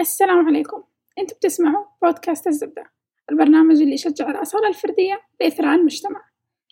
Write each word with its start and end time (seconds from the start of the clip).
السلام 0.00 0.46
عليكم. 0.46 0.82
أنتم 1.18 1.36
بتسمعوا 1.36 1.84
بودكاست 2.02 2.46
الزبدة 2.46 2.90
البرنامج 3.30 3.82
اللي 3.82 3.94
يشجع 3.94 4.30
الأصالة 4.30 4.68
الفردية 4.68 5.20
لإثراء 5.40 5.74
المجتمع. 5.74 6.22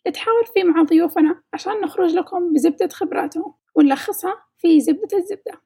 نتحاور 0.08 0.44
فيه 0.44 0.64
مع 0.64 0.82
ضيوفنا 0.82 1.42
عشان 1.52 1.72
نخرج 1.80 2.14
لكم 2.14 2.52
بزبدة 2.52 2.88
خبراتهم 2.88 3.54
ونلخصها 3.74 4.34
في 4.58 4.80
زبدة 4.80 5.18
الزبدة. 5.18 5.60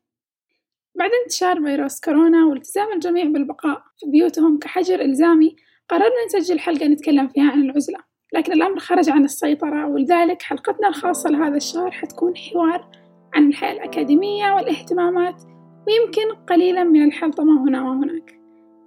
بعد 0.94 1.10
انتشار 1.24 1.62
فيروس 1.62 2.00
كورونا 2.00 2.46
والتزام 2.46 2.92
الجميع 2.92 3.24
بالبقاء 3.24 3.82
في 4.00 4.06
بيوتهم 4.10 4.58
كحجر 4.58 5.00
إلزامي 5.00 5.56
قررنا 5.88 6.24
نسجل 6.26 6.58
حلقة 6.60 6.86
نتكلم 6.86 7.28
فيها 7.28 7.50
عن 7.50 7.62
العزلة. 7.62 7.98
لكن 8.32 8.52
الأمر 8.52 8.78
خرج 8.78 9.10
عن 9.10 9.24
السيطرة 9.24 9.86
ولذلك 9.86 10.42
حلقتنا 10.42 10.88
الخاصة 10.88 11.30
لهذا 11.30 11.56
الشهر 11.56 11.90
حتكون 11.90 12.36
حوار 12.36 12.90
عن 13.34 13.48
الحياة 13.48 13.72
الأكاديمية 13.72 14.52
والإهتمامات 14.52 15.42
ويمكن 15.88 16.34
قليلا 16.48 16.84
من 16.84 17.04
الحلطمة 17.04 17.62
هنا 17.62 17.90
وهناك. 17.90 18.40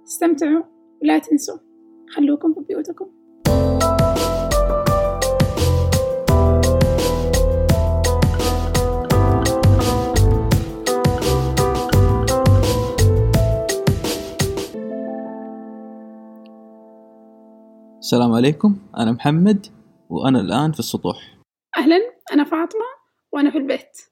استمتعوا 0.04 0.62
ولا 1.02 1.18
تنسوا. 1.18 1.58
خلوكم 2.08 2.54
في 2.54 2.60
بيوتكم. 2.60 3.06
السلام 17.98 18.32
عليكم. 18.32 18.76
أنا 18.98 19.12
محمد 19.12 19.66
وأنا 20.10 20.40
الآن 20.40 20.72
في 20.72 20.78
السطوح. 20.78 21.16
أهلا 21.76 21.96
أنا 22.32 22.44
فاطمة 22.44 22.86
وأنا 23.32 23.50
في 23.50 23.58
البيت. 23.58 24.11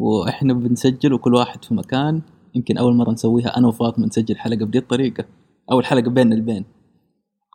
وإحنا 0.00 0.52
بنسجل 0.52 1.12
وكل 1.12 1.34
واحد 1.34 1.64
في 1.64 1.74
مكان. 1.74 2.22
يمكن 2.54 2.78
أول 2.78 2.94
مرة 2.94 3.10
نسويها 3.10 3.56
أنا 3.56 3.68
وفاطمة 3.68 4.06
نسجل 4.06 4.36
حلقة 4.36 4.64
بدي 4.64 4.78
الطريقة 4.78 5.24
أول 5.72 5.84
حلقة 5.86 6.10
بيننا 6.10 6.34
البين. 6.34 6.64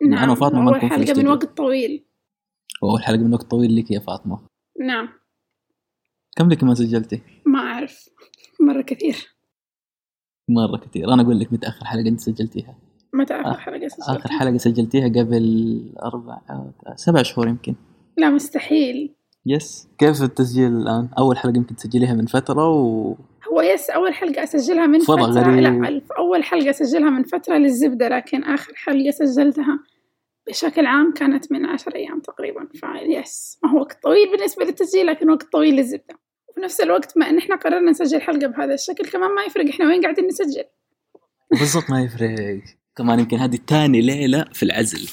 نعم 0.09 0.23
أنا 0.23 0.31
وفاطمة 0.31 0.61
ما 0.61 0.71
نكون 0.71 0.89
في 0.89 0.95
حلقة 0.95 1.21
من. 1.21 1.27
وقت 1.27 1.57
طويل. 1.57 2.05
وأول 2.81 3.03
حلقة 3.03 3.21
من 3.23 3.33
وقت 3.33 3.51
طويل 3.51 3.75
لك 3.75 3.91
يا 3.91 3.99
فاطمة. 3.99 4.39
نعم. 4.87 5.09
كم 6.37 6.49
لك 6.49 6.63
ما 6.63 6.73
سجلتي؟ 6.73 7.21
ما 7.45 7.59
أعرف. 7.59 8.09
مرة 8.59 8.81
كثير. 8.81 9.35
مرة 10.49 10.77
كثير. 10.77 11.13
أنا 11.13 11.21
أقول 11.21 11.39
لك 11.39 11.53
متى 11.53 11.67
آخر 11.67 11.85
حلقة 11.85 12.07
أنت 12.09 12.19
سجلتيها؟ 12.19 12.75
متى 13.13 13.33
آخر 13.33 13.53
آخر- 13.53 13.59
حلقة 13.59 13.87
سجلت؟ 13.87 14.09
آخر 14.09 14.29
حلقة 14.29 14.57
سجلتيها 14.57 15.07
قبل 15.07 15.93
أربع 16.03 16.41
سبع 16.95 17.23
شهور 17.23 17.47
يمكن. 17.47 17.75
لا 18.17 18.29
مستحيل. 18.29 19.14
yes 19.45 19.87
كيف 19.97 20.23
التسجيل 20.23 20.67
الآن؟ 20.67 21.09
أول 21.17 21.37
حلقة 21.37 21.57
يمكن 21.57 21.75
تسجليها 21.75 22.13
من 22.13 22.25
فترة 22.25 22.69
و 22.69 23.15
هو 23.51 23.61
yes 23.61 23.89
أول 23.89 24.13
حلقة 24.13 24.43
أسجلها 24.43 24.87
من 24.87 24.99
فترة. 24.99 25.25
غريب. 25.25 25.83
لا 25.83 26.01
أول 26.17 26.43
حلقة 26.43 26.69
أسجلها 26.69 27.09
من 27.09 27.23
فترة 27.23 27.57
للزبدة 27.57 28.07
لكن 28.07 28.43
آخر 28.43 28.73
حلقة 28.75 29.11
سجلتها 29.11 29.79
بشكل 30.47 30.85
عام 30.85 31.13
كانت 31.13 31.51
من 31.51 31.65
عشر 31.65 31.95
أيام 31.95 32.19
تقريبا. 32.19 32.67
ف 32.73 32.95
yes 32.95 33.59
ما 33.63 33.71
هو 33.71 33.79
وقت 33.79 34.03
طويل 34.03 34.31
بالنسبة 34.31 34.65
للتسجيل 34.65 35.05
لكن 35.05 35.29
وقت 35.29 35.51
طويل 35.51 35.75
للزبدة. 35.75 36.19
وفي 36.49 36.59
نفس 36.59 36.81
الوقت 36.81 37.17
ما 37.17 37.29
إن 37.29 37.37
إحنا 37.37 37.55
قررنا 37.55 37.91
نسجل 37.91 38.21
حلقة 38.21 38.47
بهذا 38.47 38.73
الشكل 38.73 39.05
كمان 39.05 39.35
ما 39.35 39.43
يفرق 39.43 39.69
إحنا 39.69 39.85
وين 39.85 40.01
قاعدين 40.01 40.27
نسجل. 40.27 40.63
بالضبط 41.51 41.89
ما 41.89 42.03
يفرق. 42.03 42.61
كمان 42.95 43.19
يمكن 43.19 43.37
هذه 43.37 43.59
تاني 43.67 44.01
ليلة 44.01 44.45
في 44.53 44.63
العزل. 44.63 45.09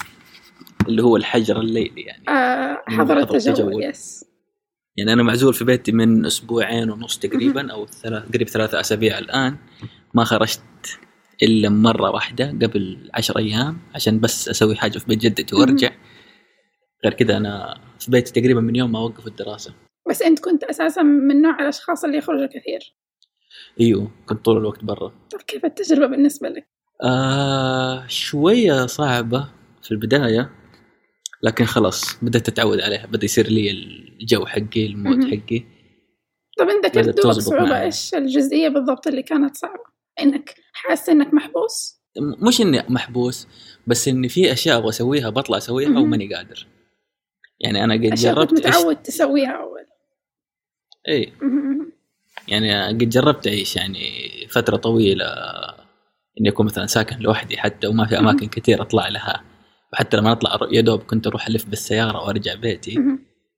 اللي 0.88 1.02
هو 1.02 1.16
الحجر 1.16 1.61
الليلي 1.61 2.02
يعني. 2.02 2.28
آه 2.28 2.83
حضر 2.88 3.19
التجول. 3.19 3.83
يس 3.84 4.25
يعني 4.97 5.12
أنا 5.12 5.22
معزول 5.22 5.55
في 5.55 5.64
بيتي 5.64 5.92
من 5.92 6.27
أسبوعين 6.27 6.91
ونص 6.91 7.19
تقريبا 7.19 7.72
أو 7.72 7.86
ثلاث 7.86 8.33
قريب 8.34 8.48
ثلاثة 8.48 8.80
أسابيع 8.80 9.19
الآن. 9.19 9.56
ما 10.14 10.24
خرجت 10.24 10.61
إلا 11.42 11.69
مرة 11.69 12.11
واحدة 12.11 12.48
قبل 12.48 13.11
عشر 13.14 13.39
أيام 13.39 13.78
عشان 13.94 14.20
بس 14.20 14.48
أسوي 14.48 14.77
حاجة 14.77 14.98
في 14.98 15.06
بيت 15.06 15.19
جدتي 15.19 15.56
وأرجع. 15.56 15.91
غير 17.05 17.14
كذا 17.14 17.36
أنا 17.36 17.80
في 17.98 18.11
بيتي 18.11 18.40
تقريبا 18.40 18.61
من 18.61 18.77
يوم 18.77 18.92
ما 18.92 18.98
وقف 18.98 19.27
الدراسة. 19.27 19.74
بس 20.11 20.23
أنت 20.23 20.39
كنت 20.39 20.64
أساسا 20.64 21.02
من 21.02 21.42
نوع 21.42 21.61
الأشخاص 21.61 22.05
اللي 22.05 22.18
يخرجوا 22.18 22.46
كثير 22.46 22.96
إيوه 23.80 24.11
كنت 24.27 24.45
طول 24.45 24.57
الوقت 24.57 24.84
برا. 24.84 25.12
طب 25.33 25.42
كيف 25.46 25.64
التجربة 25.64 26.07
بالنسبة 26.07 26.48
لك؟ 26.48 26.68
آه 27.05 28.07
شوية 28.07 28.86
صعبة 28.86 29.48
في 29.83 29.90
البداية. 29.90 30.51
لكن 31.42 31.64
خلاص 31.64 32.25
بدأت 32.25 32.48
أتعود 32.48 32.80
عليها 32.80 33.07
بدأ 33.07 33.25
يصير 33.25 33.47
لي 33.48 33.70
الجو 33.70 34.47
حقي 34.47 34.86
المود. 34.86 35.25
حقي 35.25 35.64
طب 36.58 36.69
أنت 36.69 36.86
كيف 36.86 37.20
صعوبة. 37.20 37.83
إيش 37.83 38.14
الجزئية 38.14 38.69
بالضبط 38.69 39.07
اللي 39.07 39.23
كانت 39.23 39.57
صعبة؟ 39.57 39.85
إنك 40.20 40.55
حاسس 40.73 41.08
إنك 41.08 41.35
محبوس؟ 41.35 42.02
مش 42.19 42.61
إني 42.61 42.83
محبوس 42.89 43.48
بس 43.86 44.08
إني 44.08 44.29
في 44.29 44.52
أشياء 44.52 44.79
أبغى 44.79 44.89
أسويها 44.89 45.31
بطلع 45.31 45.57
أسويها 45.57 45.89
مهم. 45.89 46.02
وماني 46.02 46.35
قادر 46.35 46.67
يعني 47.61 47.85
أنا 47.85 47.95
قد 47.95 48.07
كنت 48.07 48.19
جربت 48.19 48.64
أعيش 48.64 48.77
متعود 48.77 48.97
تسويها 48.97 49.51
أول 49.51 49.86
إي 51.08 51.33
مهم. 51.42 51.92
يعني 52.48 52.89
قد 52.89 53.08
جربت 53.08 53.47
أعيش 53.47 53.77
يعني 53.77 54.31
فترة 54.51 54.77
طويلة 54.77 55.27
إني 56.41 56.48
أكون 56.48 56.67
مثلا 56.67 56.86
ساكن 56.86 57.19
لوحدي 57.19 57.57
حتى 57.57 57.86
وما 57.86 58.07
في 58.07 58.19
أماكن 58.19 58.48
كثير 58.48 58.83
أطلع 58.83 59.08
لها 59.08 59.45
وحتى 59.92 60.17
لما 60.17 60.33
أطلع 60.33 60.58
يا 60.73 60.80
دوب 60.80 61.03
كنت 61.03 61.27
أروح 61.27 61.47
ألف 61.47 61.67
بالسيارة 61.67 62.23
وأرجع 62.25 62.55
بيتي. 62.55 62.98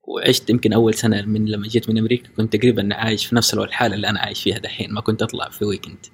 وعشت 0.09 0.51
يمكن 0.51 0.73
أول 0.73 0.95
سنة 0.95 1.23
من 1.23 1.47
لما 1.47 1.67
جيت 1.69 1.91
من 1.91 1.99
أمريكا 1.99 2.29
كنت 2.37 2.57
تقريبا 2.57 2.89
عايش 2.93 3.27
في 3.27 3.35
نفس 3.37 3.55
الحالة 3.55 3.95
اللي 3.95 4.09
أنا 4.11 4.21
عايش 4.21 4.43
فيها 4.43 4.59
دحين 4.59 4.93
ما 4.95 5.01
كنت 5.01 5.23
أطلع 5.23 5.49
في 5.49 5.65
ويكند 5.65 6.07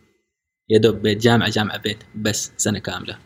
يا 0.69 0.79
دوب 0.79 0.95
بيت 1.03 1.19
جامعه 1.19 1.51
جامعة 1.51 1.79
بيت 1.79 1.99
بس 2.15 2.53
سنة 2.57 2.79
كاملة. 2.79 3.19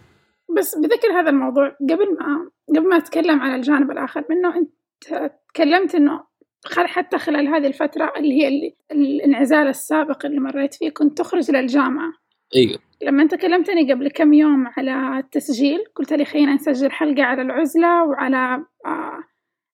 بس 0.58 0.74
بذكر 0.78 1.20
هذا 1.20 1.30
الموضوع 1.30 1.68
قبل 1.80 2.14
ما 2.18 2.50
قبل 2.68 2.88
ما 2.88 2.96
أتكلم 2.96 3.40
عن 3.40 3.54
الجانب 3.54 3.90
الآخر 3.90 4.24
منه 4.30 4.56
أنت 4.56 5.32
تكلمت 5.54 5.94
إنه 5.94 6.24
خل- 6.64 6.86
حتى 6.86 7.18
خلال 7.18 7.48
هذه 7.48 7.66
الفترة 7.66 8.12
اللي 8.16 8.32
هي 8.42 8.48
اللي 8.48 8.76
الانعزال 8.92 9.68
السابق 9.68 10.26
اللي 10.26 10.40
مريت 10.40 10.74
فيه 10.74 10.90
كنت 10.90 11.18
تخرج 11.18 11.50
للجامعة. 11.50 12.12
إيوه. 12.56 12.78
لما 13.02 13.22
انت 13.22 13.34
كلمتني 13.34 13.92
قبل 13.92 14.10
كم 14.10 14.32
يوم 14.32 14.66
على 14.76 15.18
التسجيل 15.18 15.84
قلت 15.94 16.12
لي 16.12 16.24
خلينا 16.24 16.54
نسجل 16.54 16.90
حلقة 16.90 17.22
على 17.22 17.42
العزلة 17.42 18.04
وعلى 18.04 18.64
آه، 18.86 19.24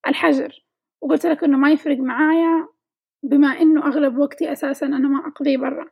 الحجر. 0.09 0.65
وقلت 1.03 1.27
لك 1.27 1.45
إنه 1.45 1.59
ما 1.59 1.71
يفرق 1.71 1.99
معايا 1.99 2.69
بما 3.23 3.49
إنه 3.61 3.87
أغلب 3.87 4.19
وقتي 4.19 4.53
أساسا 4.53 4.87
أنا 4.87 5.09
ما 5.09 5.29
أقضيه 5.29 5.57
برا. 5.57 5.87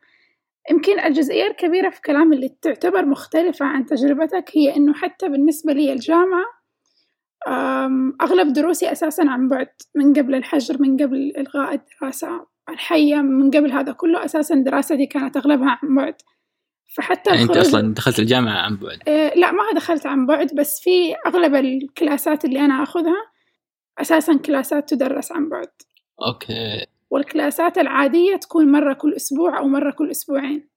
يمكن 0.70 1.00
الجزئية 1.00 1.46
الكبيرة 1.46 1.90
في 1.90 2.00
كلامي 2.00 2.36
اللي 2.36 2.48
تعتبر 2.62 3.06
مختلفة 3.06 3.66
عن 3.66 3.86
تجربتك 3.86 4.44
هي 4.54 4.76
إنه 4.76 4.94
حتى 4.94 5.28
بالنسبة 5.28 5.72
لي 5.72 5.92
الجامعة 5.92 6.44
آم، 7.48 8.16
أغلب 8.20 8.52
دروسي 8.52 8.92
أساسا 8.92 9.22
عن 9.28 9.48
بعد 9.48 9.68
من 9.94 10.12
قبل 10.14 10.34
الحجر 10.34 10.82
من 10.82 10.96
قبل 10.96 11.32
إلغاء 11.38 11.74
الدراسة 11.74 12.46
الحية 12.68 13.16
من 13.16 13.50
قبل 13.50 13.72
هذا 13.72 13.92
كله 13.92 14.24
أساسا 14.24 14.54
دراستي 14.54 15.06
كانت 15.06 15.36
أغلبها 15.36 15.78
عن 15.82 15.94
بعد. 15.94 16.14
فحتى 16.98 17.30
يعني 17.30 17.42
أنت 17.42 17.56
أصلا 17.56 17.94
دخلت 17.94 18.18
الجامعة 18.18 18.58
عن 18.58 18.76
بعد؟ 18.76 18.98
إيه، 19.08 19.34
لا 19.34 19.52
ما 19.52 19.62
دخلت 19.76 20.06
عن 20.06 20.26
بعد 20.26 20.54
بس 20.54 20.80
في 20.82 21.14
أغلب 21.26 21.54
ال 21.54 21.67
classات 21.67 22.44
اللي 22.44 22.60
أنا 22.60 22.82
أخذها 22.82 23.26
أساسا 23.98 24.36
classات 24.38 24.88
تدرس 24.94 25.32
عن 25.32 25.48
بعد. 25.48 25.68
okay. 26.26 26.86
وال 27.10 27.27
classات 27.27 27.78
العادية 27.78 28.36
تكون 28.36 28.72
مرة 28.72 28.92
كل 28.92 29.14
أسبوع 29.14 29.58
أو 29.58 29.68
مرة 29.68 29.90
كل 29.90 30.10
أسبوعين. 30.10 30.68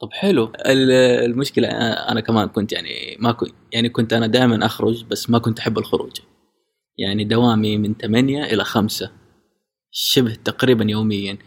طب 0.00 0.08
حلو. 0.12 0.52
ال- 0.66 0.90
المشكلة 1.30 1.68
أنا 2.12 2.20
كمان 2.20 2.48
كنت 2.48 2.72
يعني 2.72 3.16
ما 3.20 3.32
كنت 3.32 3.52
يعني 3.72 3.88
كنت 3.88 4.12
أنا 4.12 4.26
دائما 4.26 4.66
أخرج 4.66 5.04
بس 5.04 5.30
ما 5.30 5.38
كنت 5.38 5.58
أحب 5.58 5.78
الخروج. 5.78 6.16
يعني 6.98 7.24
دوامي 7.24 7.78
من 7.78 7.94
8 7.94 8.44
إلى 8.44 8.64
5 8.64 9.10
شبه 9.90 10.34
تقريبا 10.44 10.84
يوميا. 10.90 11.38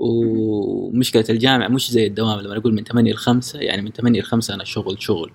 ومشكلة 0.00 1.24
الجامعة 1.30 1.68
مش 1.68 1.90
زي 1.90 2.06
الدوام 2.06 2.40
لما 2.40 2.56
أقول 2.56 2.74
من 2.74 2.84
8 2.84 3.12
ل 3.12 3.16
5 3.16 3.58
يعني 3.60 3.82
من 3.82 3.90
8 3.90 4.20
ل 4.20 4.24
5 4.24 4.54
أنا 4.54 4.64
شغل 4.64 5.02
شغل. 5.02 5.32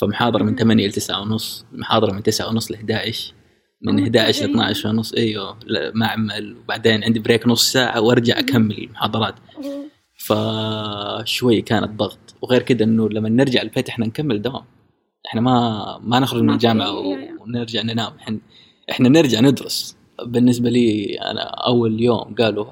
فمحاضرة 0.00 0.42
من 0.42 0.56
8 0.56 0.86
ل 0.86 0.92
9 0.92 1.20
ونص 1.22 1.66
محاضرة 1.72 2.12
من 2.12 2.22
9 2.22 2.48
ونص 2.48 2.70
ل 2.70 2.74
11 2.74 3.34
من 3.82 3.98
أوه، 3.98 4.06
11 4.06 4.44
ل 4.44 4.48
تمام. 4.48 4.60
12 4.60 4.88
ونص 4.88 5.12
إيوه 5.12 5.58
معمل 5.94 6.56
وبعدين 6.56 7.04
عندي 7.04 7.18
بريك 7.18 7.46
نص 7.46 7.72
ساعة 7.72 8.00
وأرجع 8.00 8.38
أكمل 8.38 8.78
المحاضرات. 8.78 9.34
فشوي 10.18 11.62
كانت 11.62 11.90
ضغط. 11.98 12.34
وغير 12.42 12.62
كده 12.62 12.84
إنه 12.84 13.08
لما 13.08 13.28
نرجع 13.28 13.62
البيت 13.62 13.88
إحنا 13.88 14.06
نكمل 14.06 14.42
دوام. 14.42 14.64
إحنا 15.26 15.40
ما 15.40 15.98
ما 16.02 16.18
نخرج 16.18 16.42
من 16.42 16.50
الجامعة. 16.50 16.92
ونرجع 17.40 17.82
ننام. 17.82 18.12
إحنا 18.20 18.38
إحنا 18.90 19.08
نرجع 19.08 19.40
ندرس. 19.40 19.96
بالنسبة 20.26 20.70
لي 20.70 21.14
أنا 21.14 21.40
أول 21.40 22.00
يوم 22.00 22.34
قالوا 22.34 22.66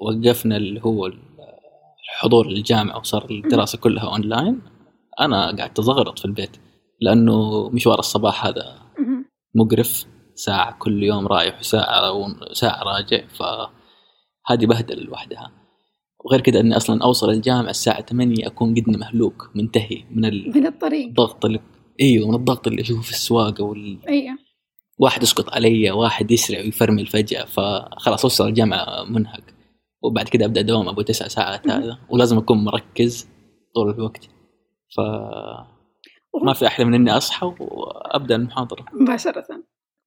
وقفنا 0.00 0.56
اللي 0.56 0.80
هو 0.84 1.10
الحضور 2.08 2.46
للجامعه 2.48 2.98
وصار 2.98 3.30
الدراسة 3.30 3.78
كلها 3.78 4.04
اونلاين 4.12 4.60
أنا 5.20 5.56
قعدت 5.56 5.78
ازغرط 5.78 6.18
في 6.18 6.24
البيت 6.24 6.56
لأنه 7.00 7.68
مشوار 7.70 7.98
الصباح 7.98 8.46
هذا. 8.46 8.78
مقرف 9.54 10.06
ساعة 10.34 10.76
كل 10.78 11.02
يوم 11.02 11.26
رايح 11.26 11.58
وساعة 11.58 12.12
وساعة 12.12 12.82
راجع 12.82 13.26
فهذه 13.26 14.66
بهدل 14.66 15.04
لوحدها. 15.04 15.52
وغير 16.24 16.40
كذا 16.40 16.60
إني 16.60 16.76
أصلا 16.76 17.02
أوصل 17.02 17.30
الجامعة 17.30 17.70
الساعة 17.70 18.02
8 18.02 18.46
أكون 18.46 18.74
قد 18.74 18.88
مهلوك 18.88 19.50
منتهي 19.54 20.04
من 20.10 20.50
من 20.54 20.66
الطريق. 20.66 21.06
الضغط 21.06 21.44
اللي 21.44 21.60
إيوه 22.00 22.28
من 22.28 22.34
الضغط 22.34 22.66
اللي 22.66 22.82
أشوفه 22.82 23.02
في 23.02 23.10
السواقة 23.10 23.64
وال... 23.64 23.98
أيوه. 24.08 24.38
واحد 24.98 25.22
يسقط 25.22 25.54
علي 25.54 25.90
واحد 25.90 26.30
يسرع 26.30 26.58
ويفرمل 26.58 27.06
فجاه 27.06 27.44
فخلاص 27.44 28.24
أوصل 28.24 28.48
الجامعة 28.48 29.04
منهك. 29.04 29.57
وبعد 30.02 30.28
كده 30.28 30.44
أبدأ 30.44 30.62
دوام 30.62 30.88
أبو 30.88 31.02
تسع 31.02 31.28
ساعات. 31.28 31.70
هذا 31.70 31.98
ولازم 32.10 32.38
أكون 32.38 32.64
مركز 32.64 33.28
طول 33.74 33.90
الوقت. 33.90 34.24
ف 34.96 35.00
ما 36.44 36.52
في 36.52 36.66
أحلى 36.66 36.84
من 36.86 36.94
إني 36.94 37.16
أصحى 37.16 37.46
وأبدأ 37.60 38.36
المحاضرة. 38.36 38.84
مباشرة. 38.92 39.44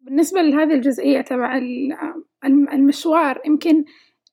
بالنسبة 0.02 0.42
لهذه 0.42 0.74
الجزئية 0.74 1.22
تبع 1.22 1.58
ال- 1.58 1.98
الم- 2.46 2.70
المشوار 2.70 3.42
يمكن 3.46 3.86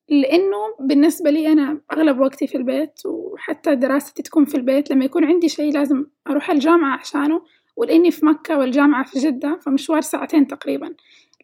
لأنه 0.09 0.57
بالنسبة 0.81 1.31
لي 1.31 1.53
أنا 1.53 1.81
أغلب 1.93 2.21
وقتي 2.21 2.47
في 2.47 2.57
البيت 2.57 3.01
وحتى 3.07 3.75
دراستي 3.75 4.23
تكون 4.23 4.45
في 4.45 4.55
البيت 4.55 4.91
لما 4.91 5.05
يكون 5.05 5.25
عندي 5.25 5.49
شيء 5.49 5.73
لازم 5.73 6.07
أروح 6.31 6.51
الجامعة 6.51 6.99
عشانه 6.99 7.43
ولأني 7.77 8.11
في 8.11 8.27
مكة 8.27 8.59
والجامعة 8.59 9.05
في 9.05 9.19
جدة 9.19 9.59
فمشوار 9.63 10.01
ساعتين 10.01 10.47
تقريبا. 10.47 10.95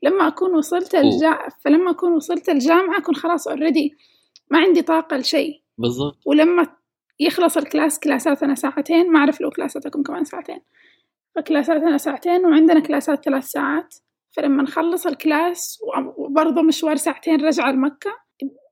لما 0.03 0.29
أكون 0.29 0.55
وصلت. 0.55 0.95
الجا... 0.95 1.39
فلما 1.65 1.91
أكون 1.91 2.13
وصلت 2.13 2.49
الجامعة 2.49 2.99
أكون 2.99 3.15
خلاص 3.15 3.49
already 3.49 3.97
ما 4.51 4.59
عندي 4.59 4.83
طاقة 4.83 5.17
لشيء. 5.17 5.63
بالضبط. 5.79 6.19
ولما 6.27 6.67
يخلص 7.21 7.57
ال 7.57 7.64
class 7.64 8.01
classاتنا 8.01 8.55
ساعتين 8.55 9.13
ما 9.13 9.19
أعرف 9.19 9.41
لو 9.41 9.51
classاتكم 9.51 10.03
كمان 10.03 10.25
ساعتين. 10.25 10.61
ف 11.35 11.43
classاتنا 11.43 11.99
ساعتين 11.99 12.47
وعندنا 12.47 12.81
classات 12.81 13.25
ثلاث 13.25 13.45
ساعات. 13.45 13.95
فلما 14.37 14.63
نخلص 14.63 15.07
ال 15.07 15.19
class 15.19 15.79
وبرضه 16.17 16.63
مشوار 16.63 16.97
ساعتين 16.97 17.47
رجعة 17.47 17.73
لمكة 17.73 18.25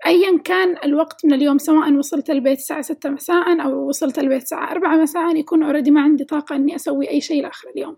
أيا 0.07 0.39
كان 0.39 0.77
الوقت 0.85 1.25
من 1.25 1.33
اليوم 1.33 1.59
سواء 1.59 1.93
وصلت 1.93 2.31
البيت 2.31 2.59
الساعة 2.59 2.81
ستة 2.81 3.11
مساء 3.11 3.65
أو 3.65 3.89
وصلت 3.89 4.19
البيت 4.19 4.43
الساعة 4.43 4.71
أربعة 4.71 4.97
مساء 4.97 5.37
يكون 5.37 5.63
already 5.63 5.91
ما 5.91 6.01
عندي 6.01 6.25
طاقة 6.25 6.57
إني 6.57 6.77
أسوي 6.77 7.11
أي 7.11 7.21
شيء 7.21 7.43
لآخر 7.43 7.69
اليوم. 7.77 7.97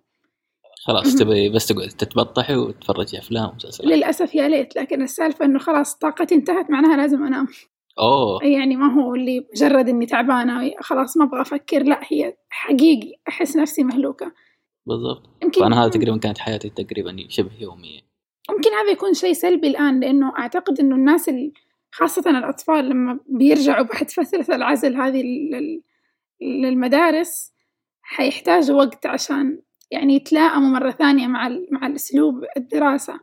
خلاص. 0.87 1.15
تبي 1.17 1.49
بس 1.49 1.67
تقعد 1.67 1.89
تتبطحي 1.89 2.57
وتتفرجي 2.57 3.19
أفلام 3.19 3.49
ومسلسلات. 3.51 3.93
للأسف 3.93 4.35
يا 4.35 4.49
ليت 4.49 4.77
لكن 4.77 5.03
السالفة 5.03 5.45
إنه 5.45 5.59
خلاص 5.59 5.95
طاقتي 5.99 6.35
انتهت 6.35 6.71
معناها 6.71 6.97
لازم 6.97 7.25
أنام. 7.27 7.47
أوه. 7.99 8.45
يعني 8.45 8.77
ما 8.77 8.93
هو 8.95 9.15
اللي 9.15 9.47
مجرد 9.55 9.89
إني 9.89 10.07
تعبانة 10.07 10.75
خلاص 10.81 11.17
ما 11.17 11.25
أبغى 11.25 11.41
أفكر 11.41 11.83
لا 11.83 12.01
هي 12.09 12.35
حقيقي 12.49 13.13
أحس 13.29 13.57
نفسي 13.57 13.83
مهلوكة. 13.85 14.33
بالضبط. 14.87 15.23
يمكن 15.43 15.61
فانا 15.61 15.83
هذا 15.83 15.91
تقريبا 15.91 16.17
كانت 16.19 16.39
حياتي 16.39 16.69
تقريبا 16.71 17.17
شبه 17.29 17.51
يومية. 17.61 18.01
ممكن 18.51 18.71
هذا 18.71 18.91
يكون 18.91 19.15
شيء 19.15 19.33
سلبي 19.33 19.69
الآن 19.69 20.01
لأنه 20.01 20.33
أعتقد 20.39 20.81
إنه 20.81 20.95
الناس 20.97 21.29
ال- 21.29 21.53
خاصة 21.93 22.31
الأطفال 22.31 22.89
لما 22.89 23.19
بيرجعوا 23.29 23.85
بعد 23.93 24.11
فترة 24.11 24.55
العزل 24.55 24.97
هذه 24.97 25.23
لل- 25.23 25.83
للمدارس 26.43 27.53
حيحتاجوا 28.03 28.77
وقت 28.79 29.07
عشان 29.07 29.59
يعني 29.91 30.15
يتلائموا 30.15 30.69
مرة 30.69 30.91
ثانية 30.91 31.27
مع 31.27 31.49
مع 31.71 31.87
الأسلوب 31.87 32.45
الدراسة 32.57 33.21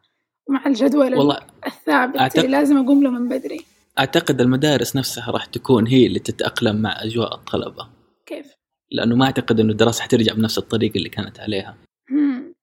ومع 0.49 0.65
الجدول 0.67 1.15
والله 1.15 1.37
الثابت 1.67 2.17
أعتقد- 2.17 2.35
اللي 2.39 2.47
لازم 2.51 2.77
أقوم 2.77 3.03
له 3.03 3.09
من 3.09 3.29
بدري 3.29 3.61
أعتقد 3.99 4.41
المدارس 4.41 4.95
نفسها 4.95 5.31
راح 5.31 5.45
تكون 5.45 5.87
هي 5.87 6.07
اللي 6.07 6.19
تتأقلم 6.19 6.75
مع 6.81 7.03
أجواء 7.03 7.35
الطلبة 7.35 7.87
كيف؟ 8.25 8.45
لأنه 8.91 9.15
ما 9.15 9.25
أعتقد 9.25 9.59
إنه 9.59 9.71
الدراسة 9.71 10.03
حترجع 10.03 10.33
بنفس 10.33 10.57
الطريقة 10.57 10.97
اللي 10.97 11.09
كانت 11.09 11.39
عليها 11.39 11.77
مم. 12.11 12.53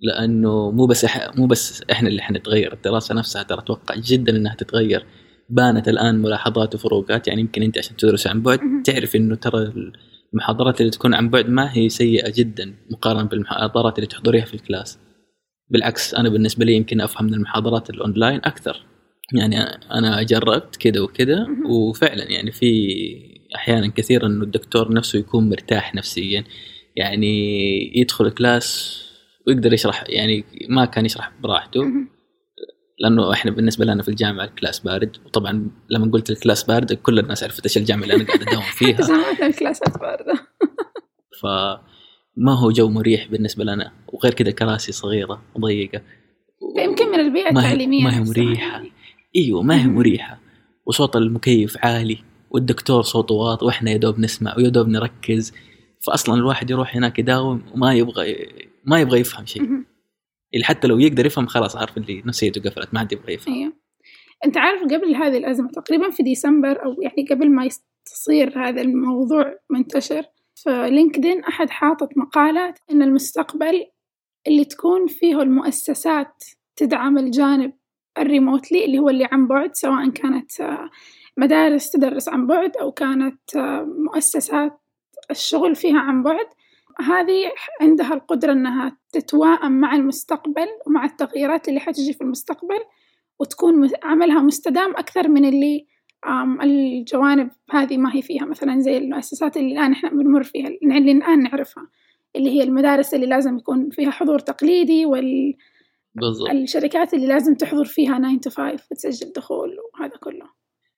لأنه 0.00 0.70
مو 0.70 0.86
بس 0.86 1.04
إح... 1.04 1.36
مو 1.36 1.46
بس 1.46 1.82
إحنا 1.90 2.08
اللي 2.08 2.22
حنتغير 2.22 2.72
الدراسة 2.72 3.14
نفسها 3.14 3.42
ترى 3.42 3.58
أتوقع 3.58 3.94
جدا 3.98 4.36
إنها 4.36 4.54
تتغير 4.54 5.06
بانت 5.48 5.88
الآن 5.88 6.22
ملاحظات 6.22 6.74
وفروقات 6.74 7.28
يعني 7.28 7.40
يمكن 7.40 7.62
أنت 7.62 7.78
عشان 7.78 7.96
تدرس 7.96 8.26
عن 8.26 8.42
بعد. 8.42 8.60
تعرف 8.84 9.16
إنه 9.16 9.34
ترى 9.36 9.72
المحاضرات 10.36 10.80
اللي 10.80 10.90
تكون 10.90 11.14
عن 11.14 11.30
بعد 11.30 11.48
ما 11.48 11.76
هي 11.76 11.88
سيئة 11.88 12.32
جدا 12.36 12.74
مقارنة 12.90 13.22
بالمحاضرات 13.22 13.98
اللي 13.98 14.06
تحضريها 14.06 14.44
في 14.44 14.54
ال 14.54 14.61
class 14.61 14.98
بالعكس 15.70 16.14
أنا 16.14 16.28
بالنسبة 16.28 16.64
لي 16.64 16.72
يمكن 16.72 17.00
أفهم 17.00 17.26
من 17.26 17.34
المحاضرات 17.34 17.90
الأونلاين 17.90 18.40
أكثر 18.44 18.82
يعني 19.32 19.60
أنا 19.92 20.22
جربت 20.22 20.76
كذا 20.76 21.00
وكذا. 21.00 21.46
وفعلا 21.68 22.30
يعني 22.30 22.52
في 22.52 22.96
أحيانا 23.56 23.86
كثيرا 23.86 24.26
إنه 24.26 24.44
الدكتور 24.44 24.94
نفسه 24.94 25.18
يكون 25.18 25.48
مرتاح 25.48 25.94
نفسيا 25.94 26.44
يعني 26.96 27.98
يدخل 27.98 28.30
class 28.30 28.96
ويقدر 29.46 29.72
يشرح 29.72 30.04
يعني 30.08 30.44
ما 30.68 30.84
كان 30.84 31.06
يشرح 31.06 31.32
براحته. 31.42 31.80
لأنه 32.98 33.32
إحنا 33.32 33.50
بالنسبة 33.50 33.84
لنا 33.84 34.02
في 34.02 34.08
الجامعة 34.08 34.44
ال 34.44 34.50
class 34.50 34.78
بارد. 34.80 35.16
وطبعا 35.26 35.70
لما 35.90 36.10
قلت 36.12 36.30
ال 36.30 36.36
class 36.36 36.64
بارد 36.64 36.92
كل 36.92 37.18
الناس 37.18 37.42
عرفت 37.44 37.64
إيش 37.66 37.76
الجامعة 37.76 38.02
اللي 38.02 38.14
أنا 38.14 38.24
قاعد 38.24 38.42
أداوم 38.42 38.62
فيها. 38.78 38.96
جامعتنا 39.06 39.46
ال 39.46 39.53
classات 39.53 39.98
باردة 39.98 40.34
فما 41.42 42.54
هو 42.58 42.70
جو 42.70 42.88
مريح 42.88 43.26
بالنسبة 43.28 43.64
لنا. 43.64 43.92
وغير 44.12 44.34
كذا 44.34 44.50
كراسي 44.50 44.92
صغيرة 44.92 45.42
وضيقه 45.54 46.02
يمكن 46.78 47.06
من 47.08 47.36
هي- 47.36 47.48
التعليمية 47.50 48.04
ما 48.04 48.18
هي. 48.36 48.54
يعني. 48.54 48.92
إيوه 49.36 49.62
ما 49.62 49.82
هي. 49.82 49.86
مريحة. 49.86 50.40
وصوت 50.86 51.16
المكيف 51.16 51.76
عالي. 51.84 52.18
والدكتور 52.50 53.02
صوته 53.02 53.34
واطي. 53.34 53.64
وإحنا 53.64 53.90
يا 53.90 53.96
دوب 53.96 54.18
نسمع 54.20 54.54
ويا 54.56 54.68
دوب 54.68 54.88
نركز. 54.88 55.52
فاصلا 56.06 56.34
الواحد 56.34 56.70
يروح 56.70 56.96
هناك 56.96 57.18
يداوم 57.18 57.62
وما 57.74 57.94
يبغى 57.94 58.36
ما 58.84 59.00
يبغى 59.00 59.20
يفهم 59.20 59.46
شيء. 59.46 59.62
اللي 60.54 60.64
حتى 60.64 60.88
لو 60.88 60.98
يقدر 60.98 61.26
يفهم 61.26 61.46
خلاص 61.46 61.76
عارف 61.76 61.96
اللي 61.96 62.22
نفسيته 62.26 62.70
قفلت 62.70 62.94
ما 62.94 63.00
عاد 63.00 63.12
يبغى 63.12 63.34
يفهم. 63.34 63.54
أيوه 63.54 63.72
أنت 64.44 64.56
عارف 64.56 64.82
قبل 64.82 65.14
هذه 65.14 65.36
الأزمة 65.36 65.68
تقريبا 65.70 66.10
في 66.10 66.22
ديسمبر 66.22 66.84
أو 66.84 67.02
يعني 67.02 67.28
قبل 67.30 67.50
ما 67.50 67.68
تصير 68.04 68.68
هذا 68.68 68.80
الموضوع 68.80 69.54
منتشر 69.70 70.24
في 70.54 70.90
لينكدين 70.90 71.44
أحد 71.44 71.70
حاطط 71.70 72.08
مقاله 72.16 72.74
إن 72.90 73.02
المستقبل 73.02 73.86
اللي 74.46 74.64
تكون 74.64 75.06
فيه 75.06 75.42
المؤسسات 75.42 76.44
تدعم 76.76 77.18
الجانب 77.18 77.72
الريموتلي 78.18 78.84
اللي 78.84 78.98
هو 78.98 79.08
اللي 79.08 79.28
عن 79.32 79.46
بعد 79.46 79.74
سواء 79.74 80.10
كانت 80.10 80.60
آه، 80.60 80.90
مدارس 81.36 81.90
تدرس 81.90 82.28
عن 82.28 82.46
بعد 82.46 82.76
أو 82.76 82.92
كانت 82.92 83.56
آه، 83.56 83.82
مؤسسات 83.98 84.80
الشغل 85.30 85.74
فيها 85.74 85.98
عن 85.98 86.22
بعد. 86.22 86.46
هذه 87.00 87.52
عندها 87.80 88.14
القدرة 88.14 88.52
أنها 88.52 88.96
تتواءم 89.12 89.72
مع 89.72 89.94
المستقبل 89.96 90.66
ومع 90.86 91.04
التغييرات 91.04 91.68
اللي 91.68 91.80
حتجي 91.80 92.12
في 92.12 92.20
المستقبل 92.20 92.78
وتكون 93.38 93.90
عملها 94.02 94.40
مستدام 94.40 94.90
أكثر 94.96 95.28
من 95.28 95.44
اللي 95.44 95.86
الجوانب 96.62 97.50
هذه 97.70 97.96
ما 97.96 98.16
هي 98.16 98.22
فيها. 98.22 98.44
مثلا 98.44 98.80
زي 98.80 98.98
المؤسسات 98.98 99.56
اللي 99.56 99.72
الآن 99.72 99.92
إحنا 99.92 100.10
بنمر 100.10 100.42
فيها 100.42 100.68
اللي 100.68 101.12
الآن 101.12 101.42
نعرفها 101.42 101.88
اللي 102.36 102.50
هي 102.50 102.62
المدارس 102.62 103.14
اللي 103.14 103.26
لازم 103.26 103.56
يكون 103.58 103.90
فيها 103.90 104.10
حضور 104.10 104.38
تقليدي 104.38 105.06
بالضبط. 106.14 106.48
والشركات 106.48 107.14
اللي 107.14 107.26
لازم 107.26 107.54
تحضر 107.54 107.84
فيها 107.84 108.18
9 108.18 108.38
to 108.38 108.54
5 108.54 108.84
وتسجل 108.90 109.32
دخول 109.36 109.76
وهذا 109.94 110.16
كله. 110.16 110.46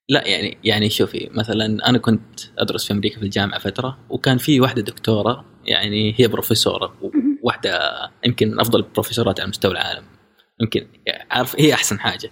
لا 0.08 0.28
يعني 0.28 0.58
يعني 0.64 0.90
شوفي 0.90 1.30
مثلا 1.34 1.88
أنا 1.88 1.98
كنت 1.98 2.40
أدرس 2.58 2.86
في 2.86 2.92
أمريكا 2.92 3.18
في 3.18 3.22
الجامعة 3.22 3.58
فترة 3.58 3.98
وكان 4.10 4.38
في 4.38 4.60
واحدة 4.60 4.82
دكتورة 4.82 5.44
يعني 5.68 6.14
هي 6.18 6.28
بروفيسوره. 6.28 6.94
واحدة 7.42 7.80
يمكن 8.26 8.48
من 8.48 8.60
أفضل 8.60 8.80
البروفيسورات 8.80 9.40
على 9.40 9.48
مستوى 9.48 9.72
العالم. 9.72 10.04
يمكن 10.60 10.86
عارف 11.30 11.60
هي 11.60 11.74
أحسن 11.74 12.00
حاجة. 12.00 12.30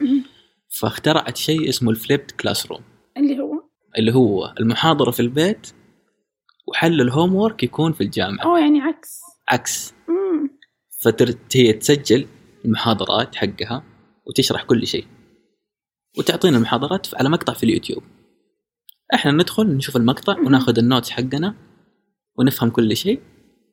فاخترعت 0.81 1.37
شيء 1.37 1.69
اسمه 1.69 1.91
ال 1.91 2.31
flipped 2.31 2.67
classroom 2.67 2.83
اللي 3.17 3.39
هو؟ 3.39 3.63
اللي 3.99 4.15
هو 4.15 4.55
المحاضرة 4.61 5.11
في 5.11 5.21
البيت 5.21 5.67
وحل 6.69 7.01
ال 7.01 7.35
homework 7.35 7.63
يكون 7.63 7.93
في 7.93 8.01
الجامعة. 8.01 8.45
أو 8.45 8.57
يعني 8.57 8.81
عكس. 8.81 9.21
عكس. 9.49 9.95
مم. 10.09 10.51
فترت 11.03 11.57
هي 11.57 11.73
تسجل 11.73 12.27
المحاضرات 12.65 13.35
حقها 13.35 13.83
وتشرح 14.27 14.63
كل 14.63 14.87
شيء. 14.87 15.07
وتعطينا 16.19 16.57
المحاضرات 16.57 17.15
على 17.15 17.29
مقطع 17.29 17.53
في 17.53 17.63
اليوتيوب. 17.63 18.03
إحنا 19.15 19.33
ندخل 19.33 19.67
نشوف 19.67 19.97
المقطع 19.97 20.39
وناخذ 20.39 20.79
ال 20.79 20.84
notes 20.84 21.11
حقنا 21.11 21.55
ونفهم 22.39 22.71
كل 22.71 22.97
شيء 22.97 23.21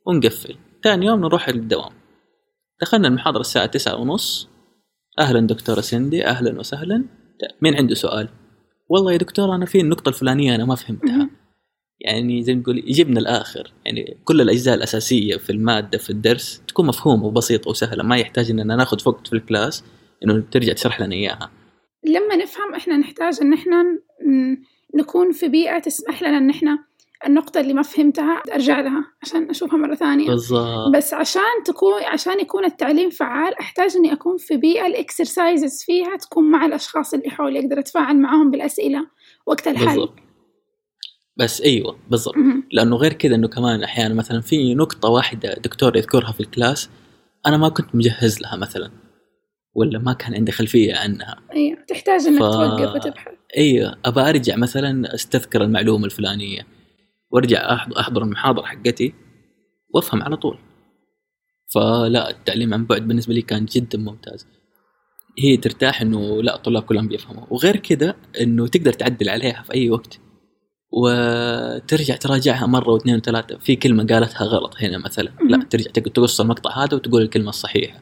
ونقفل. 0.05 0.55
ثاني 0.83 1.05
يوم 1.05 1.19
نروح 1.19 1.49
للدوام 1.49 1.91
دخلنا 2.81 3.07
المحاضرة 3.07 3.41
الساعة 3.41 3.65
تسعة 3.65 3.95
ونص. 3.95 4.49
أهلا 5.19 5.39
دكتورة 5.47 5.81
سندي 5.81 6.25
أهلا 6.25 6.59
وسهلا. 6.59 7.03
مين 7.61 7.75
عنده 7.75 7.95
سؤال؟ 7.95 8.29
والله 8.89 9.11
يا 9.11 9.17
دكتور 9.17 9.55
أنا 9.55 9.65
في 9.65 9.79
النقطة 9.81 10.09
الفلانية 10.09 10.55
أنا 10.55 10.65
ما 10.65 10.75
فهمتها. 10.75 11.29
يعني 11.99 12.43
زي 12.43 12.55
ما 12.55 12.63
تقول 12.63 12.77
يجيبنا 12.77 13.19
الآخر. 13.19 13.73
يعني 13.85 14.17
كل 14.23 14.41
الأجزاء 14.41 14.75
الأساسية 14.75 15.37
في 15.37 15.49
المادة 15.49 15.97
في 15.97 16.09
الدرس 16.09 16.61
تكون 16.67 16.85
مفهومة 16.87 17.25
وبسيطة 17.25 17.69
وسهلة. 17.69 18.03
ما 18.03 18.17
يحتاج 18.17 18.49
إننا 18.51 18.75
ناخذ 18.75 18.97
وقت 19.09 19.27
في 19.27 19.33
ال 19.33 19.41
class 19.41 19.83
إنه 20.23 20.43
ترجع 20.51 20.73
تشرح 20.73 21.01
لنا 21.01 21.15
إياها. 21.15 21.51
لما 22.05 22.35
نفهم 22.35 22.73
إحنا 22.75 22.97
نحتاج 22.97 23.37
إن 23.41 23.53
إحنا 23.53 23.83
ن- 23.83 24.57
نكون 24.99 25.31
في 25.31 25.47
بيئة 25.47 25.79
تسمح 25.79 26.23
لنا 26.23 26.37
إن 26.37 26.49
إحنا 26.49 26.79
النقطة 27.27 27.59
اللي 27.59 27.73
ما 27.73 27.81
فهمتها 27.81 28.41
أرجع 28.53 28.79
لها 28.79 29.05
عشان 29.21 29.49
أشوفها 29.49 29.77
مرة 29.77 29.95
ثانية. 29.95 30.27
بالضبط. 30.27 30.95
بس 30.95 31.13
عشان 31.13 31.41
تكون 31.65 32.03
عشان 32.03 32.39
يكون 32.39 32.65
التعليم 32.65 33.09
فعال 33.09 33.59
أحتاج 33.59 33.95
إني 33.95 34.13
أكون 34.13 34.37
في 34.37 34.57
بيئة 34.57 34.85
ال 34.87 34.97
exercises 34.97 35.83
فيها 35.83 36.17
تكون 36.17 36.51
مع 36.51 36.65
الأشخاص 36.65 37.13
اللي 37.13 37.29
حولي 37.29 37.59
أقدر 37.59 37.79
أتفاعل 37.79 38.17
معاهم 38.21 38.51
بالأسئلة 38.51 39.07
وقت 39.45 39.67
الحل. 39.67 39.85
بالضبط. 39.85 40.13
بس 41.37 41.61
أيوه 41.61 41.95
بالضبط. 42.09 42.35
لأنه 42.71 42.95
غير 42.95 43.13
كذا 43.13 43.35
إنه 43.35 43.47
كمان 43.47 43.83
أحيانا 43.83 44.13
مثلا 44.13 44.41
في 44.41 44.75
نقطة 44.75 45.09
واحدة 45.09 45.53
دكتور 45.53 45.97
يذكرها 45.97 46.31
في 46.31 46.39
الكلاس 46.39 46.89
أنا 47.45 47.57
ما 47.57 47.69
كنت 47.69 47.95
مجهز 47.95 48.41
لها 48.41 48.55
مثلا 48.55 48.91
ولا 49.75 49.99
ما 49.99 50.13
كان 50.13 50.33
عندي 50.35 50.51
خلفية 50.51 50.95
عنها. 50.95 51.39
أيوه 51.53 51.77
تحتاج 51.87 52.27
إنك 52.27 52.37
ف- 52.39 52.43
توقف 52.43 52.95
وتبحث. 52.95 53.33
أيوه 53.57 53.95
أبى 54.05 54.21
أرجع 54.21 54.55
مثلا 54.55 55.15
أستذكر 55.15 55.61
المعلومة 55.63 56.05
الفلانية. 56.05 56.67
وارجع 57.33 57.73
أحضر 57.99 58.23
المحاضرة 58.23 58.65
حقتي 58.65 59.13
وأفهم 59.93 60.23
على 60.23 60.37
طول. 60.37 60.57
فلا 61.73 62.29
التعليم 62.29 62.73
عن 62.73 62.85
بعد 62.85 63.07
بالنسبة 63.07 63.33
لي 63.33 63.41
كان 63.41 63.65
جدا 63.65 63.97
ممتاز. 63.97 64.47
هي 65.39 65.57
ترتاح 65.57 66.01
إنه 66.01 66.43
لا 66.43 66.55
الطلاب 66.55 66.83
كلهم 66.83 67.07
بيفهموا. 67.07 67.43
وغير 67.49 67.77
كذا 67.77 68.15
إنه 68.41 68.67
تقدر 68.67 68.93
تعدل 68.93 69.29
عليها 69.29 69.63
في 69.63 69.73
أي 69.73 69.89
وقت 69.89 70.19
وترجع 70.91 72.15
تراجعها 72.15 72.65
مرة 72.67 72.89
واثنين 72.89 73.15
وثلاثة. 73.15 73.57
في 73.57 73.75
كلمة 73.75 74.05
قالتها 74.07 74.43
غلط 74.45 74.75
هنا 74.81 74.97
مثلا. 74.97 75.29
لا. 75.49 75.63
ترجع 75.69 75.91
تق- 75.91 76.11
تقص 76.11 76.41
المقطع 76.41 76.83
هذا 76.83 76.95
وتقول 76.95 77.21
الكلمة 77.21 77.49
الصحيحة. 77.49 77.99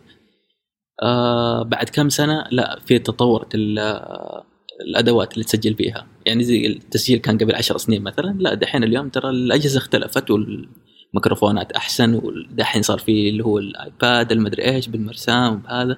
آه 1.03 1.63
بعد 1.63 1.89
كم 1.89 2.09
سنة 2.09 2.45
لا 2.51 2.79
في 2.85 2.99
تطورت 2.99 3.55
ال- 3.55 4.43
الأدوات 4.87 5.33
اللي 5.33 5.43
تسجل 5.43 5.73
بيها 5.73 6.07
يعني 6.25 6.43
زي 6.43 6.67
التسجيل 6.67 7.19
كان 7.19 7.37
قبل 7.37 7.55
عشر 7.55 7.77
سنين 7.77 8.03
مثلا 8.03 8.35
لا 8.39 8.53
دحين 8.53 8.83
اليوم 8.83 9.09
ترى 9.09 9.29
الأجهزة 9.29 9.77
اختلفت 9.77 10.31
والميكروفونات 10.31 11.71
أحسن 11.71 12.13
ودحين 12.13 12.81
صار 12.81 12.97
في 12.97 13.29
اللي 13.29 13.43
هو 13.43 13.57
الآيباد 13.57 14.31
المدري 14.31 14.65
إيش 14.65 14.87
بالمرسام 14.87 15.53
وبهذا 15.53 15.97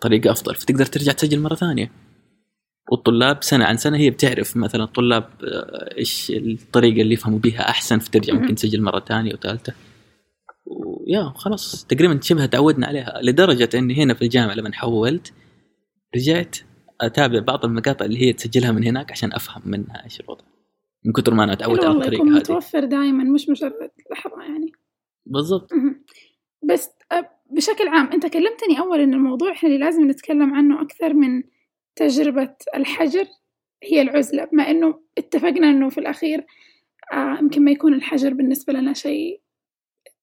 طريقة 0.00 0.32
أفضل. 0.32 0.54
فتقدر 0.54 0.86
ترجع 0.86 1.12
تسجل 1.12 1.40
مرة 1.40 1.54
ثانية. 1.54 1.90
والطلاب 2.92 3.42
سنة 3.42 3.64
عن 3.64 3.76
سنة 3.76 3.98
هي 3.98 4.10
بتعرف 4.10 4.56
مثلا 4.56 4.84
الطلاب 4.84 5.24
آه، 5.44 5.98
إيش 5.98 6.30
الطريقة 6.30 7.02
اللي 7.02 7.14
يفهموا 7.14 7.38
بيها 7.38 7.68
أحسن 7.70 7.98
فترجع. 7.98 8.34
ممكن 8.34 8.54
تسجل 8.54 8.82
مرة 8.82 9.00
ثانية 9.00 9.34
وثالثة. 9.34 9.72
ويا 10.66 11.32
خلاص. 11.36 11.84
تقريبا 11.84 12.20
شبه 12.22 12.46
تعودنا 12.46 12.86
عليها 12.86 13.20
لدرجة 13.22 13.68
اني 13.74 14.02
هنا 14.02 14.14
في 14.14 14.22
الجامعة 14.22 14.54
لما 14.54 14.72
حولت 14.72 15.32
رجعت 16.16 16.56
أتابع 17.00 17.38
بعض 17.38 17.64
المقاطع 17.64 18.04
اللي 18.04 18.22
هي 18.22 18.32
تسجلها 18.32 18.72
من 18.72 18.84
هناك 18.84 19.12
عشان 19.12 19.32
أفهم 19.32 19.62
منها 19.64 20.04
إيش 20.04 20.20
الوضع. 20.20 20.44
من 21.04 21.12
كثر 21.12 21.34
ما 21.34 21.44
أنا 21.44 21.52
اتعود 21.52 21.78
حلو 21.80 21.88
على 21.88 21.98
الطريقة 21.98 22.22
هذه. 22.22 22.30
متوفر 22.30 22.84
دائما 22.84 23.24
مش 23.24 23.48
مجرد 23.48 23.90
لحظة 24.12 24.42
يعني. 24.42 24.72
بالضبط. 25.26 25.70
بس 26.62 26.90
بشكل 27.50 27.88
عام 27.88 28.12
أنت 28.12 28.26
كلمتني 28.26 28.78
أول 28.80 29.00
إن 29.00 29.14
الموضوع 29.14 29.52
إحنا 29.52 29.68
اللي 29.68 29.80
لازم 29.80 30.10
نتكلم 30.10 30.54
عنه 30.54 30.82
أكثر 30.82 31.14
من 31.14 31.42
تجربة 31.96 32.54
الحجر 32.74 33.26
هي 33.82 34.02
العزلة 34.02 34.44
بما 34.44 34.70
إنه 34.70 35.00
اتفقنا 35.18 35.70
إنه 35.70 35.88
في 35.88 35.98
الأخير 35.98 36.46
آه، 37.12 37.38
يمكن 37.40 37.64
ما 37.64 37.70
يكون 37.70 37.94
الحجر 37.94 38.34
بالنسبة 38.34 38.72
لنا 38.72 38.92
شيء 38.92 39.40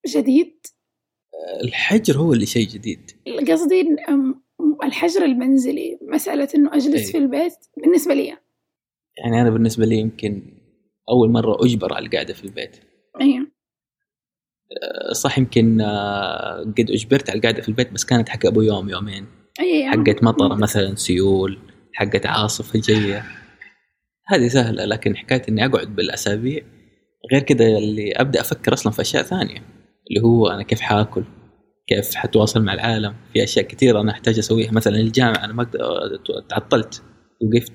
جديد. 0.08 0.66
الحجر 1.64 2.18
هو 2.18 2.32
اللي 2.32 2.46
شيء 2.46 2.68
جديد. 2.68 3.10
قصدي 3.50 3.96
الحجر 4.84 5.24
المنزلي 5.24 5.98
مسألة 6.02 6.48
إنه 6.54 6.74
أجلس 6.74 7.06
أي. 7.06 7.12
في 7.12 7.18
البيت 7.18 7.56
بالنسبة 7.76 8.14
لي. 8.14 8.26
يعني 9.18 9.40
أنا 9.40 9.50
بالنسبة 9.50 9.86
لي 9.86 9.96
يمكن 9.96 10.42
أول 11.10 11.30
مرة 11.30 11.64
أجبر 11.64 11.94
على 11.94 12.06
القعدة 12.06 12.34
في 12.34 12.44
البيت. 12.44 12.76
أيوه 13.20 13.46
صح 15.12 15.38
يمكن 15.38 15.80
آه، 15.80 16.60
قد 16.78 16.90
أجبرت 16.90 17.30
على 17.30 17.38
القعدة 17.38 17.62
في 17.62 17.68
البيت 17.68 17.92
بس 17.92 18.04
كانت 18.04 18.28
حق 18.28 18.46
أبو 18.46 18.62
يوم 18.62 18.88
يومين. 18.88 19.26
أي 19.60 19.88
حقت 19.88 20.22
مطره 20.22 20.54
مثلا 20.54 20.94
سيول 20.94 21.58
حقت 21.92 22.26
عاصفة 22.26 22.80
جاية. 22.80 23.24
هذه 24.26 24.48
سهلة 24.48 24.84
لكن 24.84 25.16
حكاية 25.16 25.42
إني 25.48 25.66
أقعد 25.66 25.96
بالأسابيع. 25.96 26.62
غير 27.32 27.42
كذا 27.42 27.66
اللي 27.66 28.12
أبدأ 28.12 28.40
أفكر 28.40 28.72
أصلا 28.72 28.92
في 28.92 29.02
أشياء 29.02 29.22
ثانية 29.22 29.62
اللي 30.10 30.20
هو 30.22 30.48
أنا 30.48 30.62
كيف 30.62 30.80
حاكل؟ 30.80 31.24
كيف 31.86 32.14
حتواصل 32.14 32.62
مع 32.62 32.74
العالم. 32.74 33.14
في 33.32 33.42
أشياء 33.44 33.64
كثيرة 33.66 34.00
أنا 34.00 34.12
أحتاج 34.12 34.38
أسويها. 34.38 34.72
مثلا 34.72 34.96
الجامعة 34.96 35.44
أنا 35.44 35.52
ما 35.52 35.66
تعطلت 36.48 37.02
وقفت. 37.42 37.72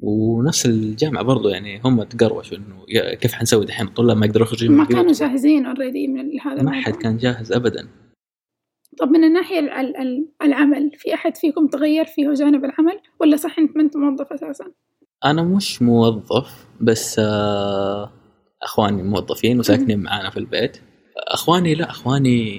ونفس 0.00 0.66
الجامعة 0.66 1.22
برضو 1.24 1.48
يعني 1.48 1.80
هم 1.84 2.02
تقروشوا 2.02 2.56
إنه 2.56 2.84
كيف 3.14 3.32
حنسوي 3.32 3.64
دحين؟ 3.66 3.86
الطلاب 3.86 4.16
ما 4.16 4.26
يقدروا 4.26 4.46
يخرجوا 4.46 4.70
ما. 4.74 4.84
كانوا 4.84 5.12
جاهزين 5.12 5.66
اوريدي 5.66 6.08
من 6.08 6.40
هذا 6.40 6.62
ما 6.62 6.72
حد 6.72 6.92
كان 6.92 7.16
جاهز 7.16 7.52
ابدا. 7.52 7.88
طب 9.00 9.08
من 9.08 9.24
الناحية 9.24 9.58
ال- 9.58 9.70
ال- 9.70 9.96
ال- 9.96 10.28
العمل 10.42 10.90
في 10.96 11.14
أحد 11.14 11.36
فيكم 11.36 11.66
تغير 11.66 12.04
فيه 12.04 12.32
جانب 12.32 12.64
العمل؟ 12.64 13.00
ولا 13.20 13.36
صح 13.36 13.58
أنت 13.58 13.76
ما 13.76 13.82
أنت 13.82 13.96
موظف 13.96 14.32
أساسا؟ 14.32 14.64
أنا 15.24 15.42
مش 15.42 15.82
موظف 15.82 16.66
بس 16.80 17.18
آه، 17.18 18.12
أخواني 18.62 19.02
موظفين 19.02 19.58
وساكنين 19.58 19.98
معانا 20.02 20.30
في 20.30 20.36
البيت. 20.36 20.76
أخواني 21.18 21.74
لا 21.74 21.90
أخواني 21.90 22.58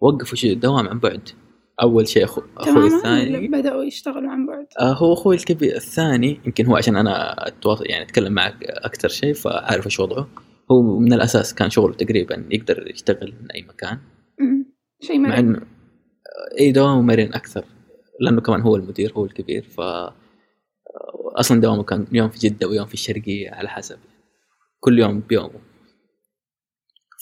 وقفوا 0.00 0.36
شيء 0.36 0.54
دوام 0.58 0.88
عن 0.88 0.98
بعد. 0.98 1.28
أول 1.82 2.08
شيء 2.08 2.24
أخو 2.24 2.42
أخوي 2.58 2.86
الثاني 2.86 3.48
بدأوا 3.48 3.84
يشتغلوا 3.84 4.30
عن 4.30 4.46
بعد؟ 4.46 4.66
آه، 4.80 4.92
هو 4.92 5.12
أخوي 5.12 5.36
الكبير 5.36 5.76
الثاني 5.76 6.40
يمكن 6.46 6.66
هو 6.66 6.76
عشان 6.76 6.96
أنا 6.96 7.46
أتواصل 7.48 7.86
يعني 7.86 8.04
أتكلم 8.04 8.32
معك 8.32 8.56
أكثر 8.62 9.08
شيء 9.08 9.34
فعارف 9.34 9.86
إيش 9.86 10.00
وضعه. 10.00 10.28
هو 10.72 10.98
من 10.98 11.12
الأساس 11.12 11.54
كان 11.54 11.70
شغله 11.70 11.94
تقريبا 11.94 12.44
يقدر 12.50 12.90
يشتغل 12.90 13.34
من 13.42 13.50
أي 13.50 13.62
مكان. 13.62 13.98
شيء 15.00 15.18
مع 15.18 15.38
انه 15.38 15.60
إي 16.60 16.72
دوامه 16.72 17.02
مرن 17.02 17.34
أكثر 17.34 17.64
لأنه 18.20 18.40
كمان 18.40 18.60
هو 18.60 18.76
المدير 18.76 19.12
هو 19.12 19.24
الكبير 19.24 19.62
ف 19.62 19.80
أصلا 21.36 21.60
دوامه 21.60 21.82
كان 21.82 22.06
يوم 22.12 22.28
في 22.28 22.48
جدة 22.48 22.68
ويوم 22.68 22.86
في 22.86 22.94
الشرقية 22.94 23.50
على 23.50 23.68
حسب. 23.68 23.98
كل 24.80 24.98
يوم 24.98 25.20
بيومه. 25.20 25.60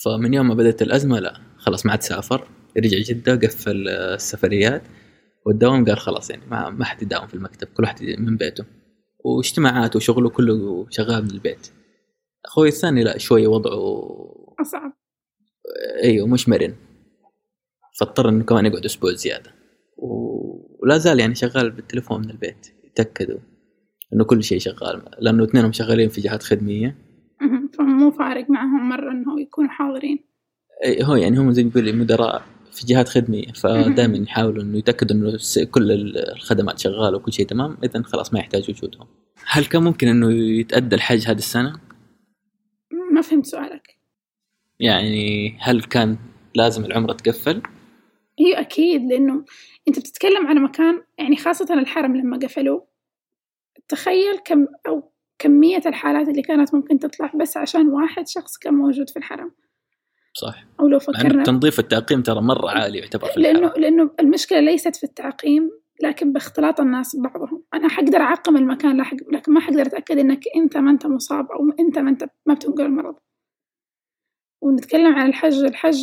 فمن 0.02 0.34
يوم 0.34 0.48
ما 0.48 0.54
بدأت 0.54 0.82
الأزمة 0.82 1.18
لا 1.20 1.40
خلاص 1.56 1.86
ما 1.86 1.92
عاد 1.92 2.02
سافر. 2.02 2.48
رجع 2.78 2.98
جدة 2.98 3.34
قفل 3.34 3.88
السفريات 3.88 4.82
والدوام 5.46 5.84
قال 5.84 5.98
خلاص 5.98 6.30
يعني 6.30 6.42
ما 6.50 6.70
ما 6.70 6.84
حد 6.84 7.02
يداوم 7.02 7.26
في 7.26 7.34
المكتب 7.34 7.68
كل 7.68 7.82
واحد 7.82 8.02
من 8.04 8.36
بيته. 8.36 8.64
واجتماعات 9.24 9.96
وشغله 9.96 10.30
كله 10.30 10.86
شغال 10.90 11.24
من 11.24 11.30
البيت. 11.30 11.68
أخوي 12.44 12.68
الثاني 12.68 13.04
لا 13.04 13.18
شوية 13.18 13.46
وضعه 13.48 14.04
أصعب 14.60 14.92
أيوه 16.02 16.26
مش 16.26 16.48
مرن. 16.48 16.74
فاضطر 17.98 18.28
إنه 18.28 18.44
كمان 18.44 18.66
يقعد 18.66 18.84
أسبوع 18.84 19.12
زيادة. 19.12 19.50
و- 19.96 20.78
ولا 20.82 20.98
زال 20.98 21.20
يعني 21.20 21.34
شغال 21.34 21.70
بالتليفون 21.70 22.20
من 22.20 22.30
البيت 22.30 22.66
يتأكدوا 22.84 23.38
إنه 24.12 24.24
كل 24.24 24.44
شيء 24.44 24.58
شغال. 24.58 25.02
لأنه 25.18 25.44
اثنينهم 25.44 25.72
شغالين 25.72 26.08
في 26.08 26.20
جهات 26.20 26.42
خدمية. 26.42 26.96
فمو 27.78 28.10
فارق 28.10 28.50
معهم 28.50 28.88
مرة 28.88 29.10
إنه 29.12 29.40
يكونوا 29.40 29.70
حاضرين 29.70 30.18
أي 30.84 31.04
هو 31.04 31.14
يعني 31.14 31.38
هم 31.38 31.52
زي 31.52 31.64
ما 31.64 31.92
مدراء 31.92 32.44
في 32.72 32.86
جهات 32.86 33.08
خدمية 33.08 33.52
فدائما 33.52 34.18
يحاولوا 34.18 34.62
إنه 34.62 34.78
يتأكدوا 34.78 35.16
إنه 35.16 35.38
كل 35.70 36.16
الخدمات 36.16 36.78
شغالة 36.78 37.16
وكل 37.16 37.32
شيء 37.32 37.46
تمام 37.46 37.76
اذا 37.84 38.02
خلاص 38.02 38.34
ما 38.34 38.38
يحتاج 38.38 38.70
وجودهم 38.70 39.06
هل 39.46 39.64
كان 39.64 39.82
ممكن 39.82 40.08
إنه 40.08 40.32
يتأدى 40.32 40.96
الحج 40.96 41.26
هذه 41.26 41.38
السنة؟ 41.38 41.80
ما 43.12 43.20
فهمت 43.20 43.46
سؤالك 43.46 43.98
يعني 44.80 45.56
هل 45.60 45.82
كان 45.82 46.16
لازم 46.54 46.84
العمرة 46.84 47.12
تقفل؟ 47.12 47.62
هي 48.38 48.60
أكيد 48.60 49.02
لأنه 49.02 49.44
أنت 49.88 49.98
بتتكلم 49.98 50.46
على 50.46 50.60
مكان 50.60 51.02
يعني 51.18 51.36
خاصة 51.36 51.74
الحرم 51.74 52.16
لما 52.16 52.38
قفلوا 52.38 52.80
تخيل 53.88 54.38
كم 54.44 54.66
أو 54.88 55.12
كمية 55.38 55.82
الحالات 55.86 56.28
اللي 56.28 56.42
كانت 56.42 56.74
ممكن 56.74 56.98
تطلع 56.98 57.32
بس 57.34 57.56
عشان 57.56 57.88
واحد 57.88 58.28
شخص 58.28 58.56
كان 58.56 58.74
موجود 58.74 59.10
في 59.10 59.16
الحرم. 59.16 59.50
صح. 60.34 60.64
أو 60.80 60.88
لو 60.88 60.98
فكرنا 60.98 61.42
تنظيف 61.42 61.78
التعقيم 61.78 62.22
ترى 62.22 62.40
مرة 62.40 62.70
عالي 62.70 62.98
يعتبر 62.98 63.28
في 63.28 63.40
لأنه 63.40 63.58
الحرم. 63.66 63.82
لأنه 63.82 64.10
المشكلة 64.20 64.60
ليست 64.60 64.96
في 64.96 65.04
التعقيم 65.04 65.70
لكن 66.02 66.32
باختلاط 66.32 66.80
الناس 66.80 67.16
ببعضهم 67.16 67.62
أنا 67.74 67.88
حقدر 67.88 68.16
أعقم 68.16 68.56
المكان 68.56 69.00
لكن 69.32 69.52
ما 69.52 69.60
حقدر 69.60 69.82
أتأكد 69.82 70.18
إنك 70.18 70.44
أنت 70.56 70.76
ما 70.76 70.90
أنت 70.90 71.06
مصاب 71.06 71.52
أو 71.52 71.70
أنت 71.80 71.98
ما 71.98 72.10
أنت 72.10 72.24
ما 72.46 72.54
بتنقل 72.54 72.84
المرض. 72.84 73.14
ونتكلم 74.60 75.14
عن 75.14 75.28
الحج 75.28 75.64
الحج 75.64 75.98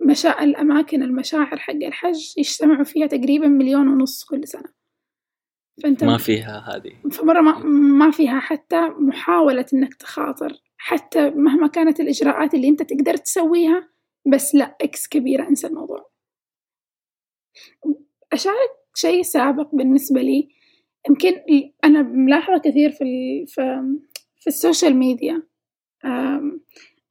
مشاء 0.00 0.44
الأماكن 0.44 1.02
المشاعر 1.02 1.56
حق 1.56 1.74
الحج 1.74 2.38
يجتمعوا 2.38 2.84
فيها 2.84 3.06
تقريبا 3.06 3.48
مليون 3.48 3.88
ونص 3.88 4.24
كل 4.24 4.48
سنة. 4.48 4.83
فأنت 5.82 6.04
ما 6.04 6.18
فيها 6.18 6.64
هذه. 6.76 7.10
فمرة 7.10 7.40
ما, 7.40 7.58
ما 7.98 8.10
فيها 8.10 8.40
حتى 8.40 8.80
محاولة 8.88 9.66
إنك 9.74 9.94
تخاطر 9.94 10.52
حتى 10.76 11.30
مهما 11.30 11.66
كانت 11.66 12.00
الإجراءات 12.00 12.54
اللي 12.54 12.68
أنت 12.68 12.82
تقدر 12.82 13.16
تسويها 13.16 13.88
بس 14.26 14.54
لا 14.54 14.76
إكس 14.82 15.08
كبيرة 15.08 15.48
انسى 15.48 15.66
الموضوع. 15.66 16.10
أشارك 18.32 18.70
شيء 18.94 19.22
سابق 19.22 19.74
بالنسبة 19.74 20.22
لي. 20.22 20.48
يمكن 21.08 21.32
أنا 21.84 22.02
ملاحظة 22.02 22.58
كثير 22.58 22.90
في 22.90 23.04
ال 23.04 23.46
في, 23.46 23.82
في 24.40 24.46
السوشيال 24.46 24.96
ميديا. 24.96 25.42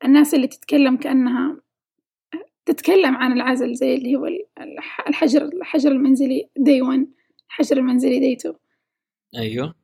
الناس 0.05 0.34
اللي 0.34 0.48
تتكلم 0.48 0.98
كأنها 0.98 1.58
تتكلم 2.65 3.15
عن 3.15 3.32
العزل 3.32 3.74
زي 3.74 3.96
اللي 3.96 4.15
هو 4.15 4.25
الح- 4.62 5.08
الحجر 5.08 5.43
الحجر 5.46 5.91
المنزلي 5.91 6.50
دي 6.58 6.82
1 6.82 7.08
الحجر 7.53 7.77
المنزلي 7.77 8.19
دي 8.19 8.33
2 8.33 8.55
أيوه. 9.36 9.75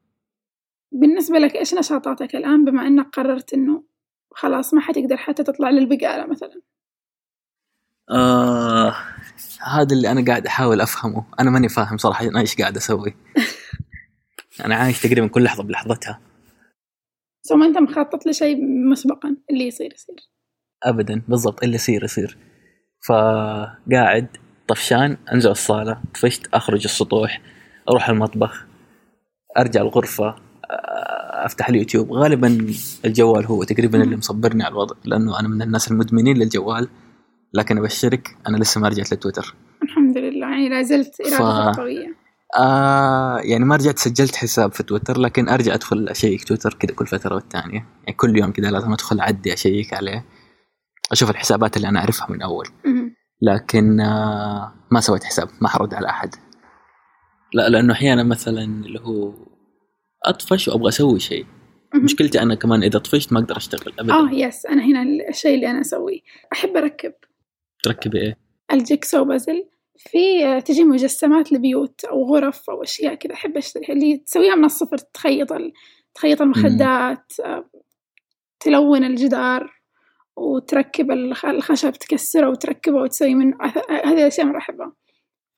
بالنسبة 0.91 1.39
لك 1.39 1.55
إيش 1.55 1.73
نشاطاتك 1.73 2.35
الآن 2.35 2.65
بما 2.65 2.87
إنك 2.87 3.07
قررت 3.15 3.53
إنه 3.53 3.83
خلاص 4.31 4.73
ما 4.73 4.81
حتقدر 4.81 5.17
حتى 5.17 5.43
تطلع 5.43 5.69
للبقالة 5.69 6.25
مثلا؟ 6.25 6.61
آه 8.11 8.95
هذا 9.61 9.95
اللي 9.95 10.11
أنا 10.11 10.25
قاعد 10.25 10.45
أحاول 10.45 10.81
أفهمه. 10.81 11.25
أنا 11.39 11.49
ماني 11.49 11.69
فاهم 11.69 11.97
صراحة 11.97 12.25
أنا 12.25 12.39
إيش 12.39 12.55
قاعد 12.55 12.77
أسوي. 12.77 13.15
أنا 14.65 14.75
عايش 14.75 15.01
تقريبا 15.01 15.27
كل 15.27 15.43
لحظة 15.43 15.63
بلحظتها. 15.63 16.21
سو 17.41 17.55
ما 17.55 17.65
أنت 17.65 17.77
مخطط 17.77 18.25
لشيء 18.25 18.57
مسبقا؟ 18.91 19.37
اللي 19.51 19.67
يصير 19.67 19.93
يصير. 19.93 20.15
ابدا 20.83 21.21
بالضبط. 21.27 21.63
اللي 21.63 21.75
يصير 21.75 22.03
يصير. 22.03 22.37
فقاعد 23.07 24.37
طفشان 24.67 25.17
أنزل 25.33 25.51
الصالة 25.51 26.01
طفشت 26.13 26.47
أخرج 26.47 26.83
السطوح. 26.83 27.41
أروح 27.89 28.09
المطبخ 28.09 28.65
أرجع 29.57 29.81
الغرفة 29.81 30.35
أفتح 31.45 31.69
اليوتيوب. 31.69 32.11
غالبا 32.11 32.67
الجوال 33.05 33.45
هو 33.45 33.63
تقريبا 33.63 34.03
اللي 34.03 34.17
مصبرني 34.17 34.63
على 34.63 34.71
الوضع 34.71 34.95
لأنه 35.05 35.39
أنا 35.39 35.47
من 35.47 35.61
الناس 35.61 35.91
المدمنين 35.91 36.37
للجوال 36.37 36.89
لكن 37.53 37.77
أبشرك 37.77 38.37
أنا 38.47 38.57
لسه 38.57 38.81
ما 38.81 38.87
رجعت 38.87 39.11
للتويتر. 39.11 39.55
الحمد 39.83 40.17
لله. 40.17 40.47
يعني 40.47 40.69
لا 40.69 40.83
زلت 40.83 41.15
ف- 41.21 41.41
قوية 41.79 42.15
آه 42.59 43.37
يعني 43.39 43.65
ما 43.65 43.75
رجعت 43.75 43.99
سجلت 43.99 44.35
حساب 44.35 44.71
في 44.71 44.83
تويتر 44.83 45.17
لكن 45.19 45.49
أرجع 45.49 45.73
أدخل 45.73 46.09
أشيك 46.09 46.43
تويتر 46.43 46.73
كذا 46.73 46.95
كل 46.95 47.07
فترة 47.07 47.35
والتانية. 47.35 47.85
يعني 48.03 48.17
كل 48.17 48.37
يوم 48.37 48.51
كذا 48.51 48.71
لازم 48.71 48.93
أدخل 48.93 49.19
أعدي 49.19 49.53
أشيك 49.53 49.93
عليه 49.93 50.25
أشوف 51.11 51.29
الحسابات 51.29 51.77
اللي 51.77 51.89
أنا 51.89 51.99
أعرفها 51.99 52.27
من 52.29 52.41
أول. 52.41 52.67
لكن 53.41 53.99
آه 53.99 54.73
ما 54.91 54.99
سويت 54.99 55.23
حساب 55.23 55.49
ما 55.61 55.67
حرد 55.69 55.93
على 55.93 56.09
أحد. 56.09 56.35
لا 57.53 57.69
لأنه 57.69 57.93
أحيانا 57.93 58.23
مثلا 58.23 58.63
اللي 58.63 58.99
هو 58.99 59.33
أطفش 60.25 60.67
وأبغى 60.67 60.89
أسوي 60.89 61.19
شيء. 61.19 61.45
مشكلتي 61.95 62.41
أنا 62.41 62.55
كمان 62.55 62.83
إذا 62.83 62.99
طفشت 62.99 63.33
ما 63.33 63.39
أقدر 63.39 63.57
أشتغل 63.57 63.93
ابدا. 63.99 64.13
آه 64.13 64.31
yes 64.31 64.65
أنا 64.65 64.85
هنا 64.85 65.03
الشيء 65.29 65.55
اللي 65.55 65.71
أنا 65.71 65.81
أسويه. 65.81 66.19
أحب 66.53 66.77
أركب. 66.77 67.13
تركبي 67.83 68.21
إيه؟ 68.21 68.37
ال 68.73 68.80
jigsaw 68.80 69.25
puzzle. 69.25 69.65
في 69.97 70.45
آه، 70.45 70.59
تجي 70.59 70.83
مجسمات 70.83 71.51
لبيوت 71.51 72.03
أو 72.05 72.35
غرف 72.35 72.69
أو 72.69 72.83
أشياء 72.83 73.15
كذا 73.15 73.33
أحب 73.33 73.57
أشتريها 73.57 73.89
اللي 73.89 74.17
تسويها 74.17 74.55
من 74.55 74.65
الصفر 74.65 74.97
تخيط 74.97 75.51
ال... 75.51 75.73
تخيط 76.13 76.41
المخدات 76.41 77.33
آه، 77.45 77.69
تلون 78.59 79.03
الجدار 79.03 79.79
وتركب 80.35 81.11
الخ- 81.11 81.45
الخشب 81.45 81.91
تكسره 81.91 82.49
وتركبه 82.49 82.97
وتسوي 82.97 83.35
منه 83.35 83.57
هذه 83.89 84.21
الأشياء 84.21 84.47
مرة 84.47 84.57
أحبها. 84.57 84.88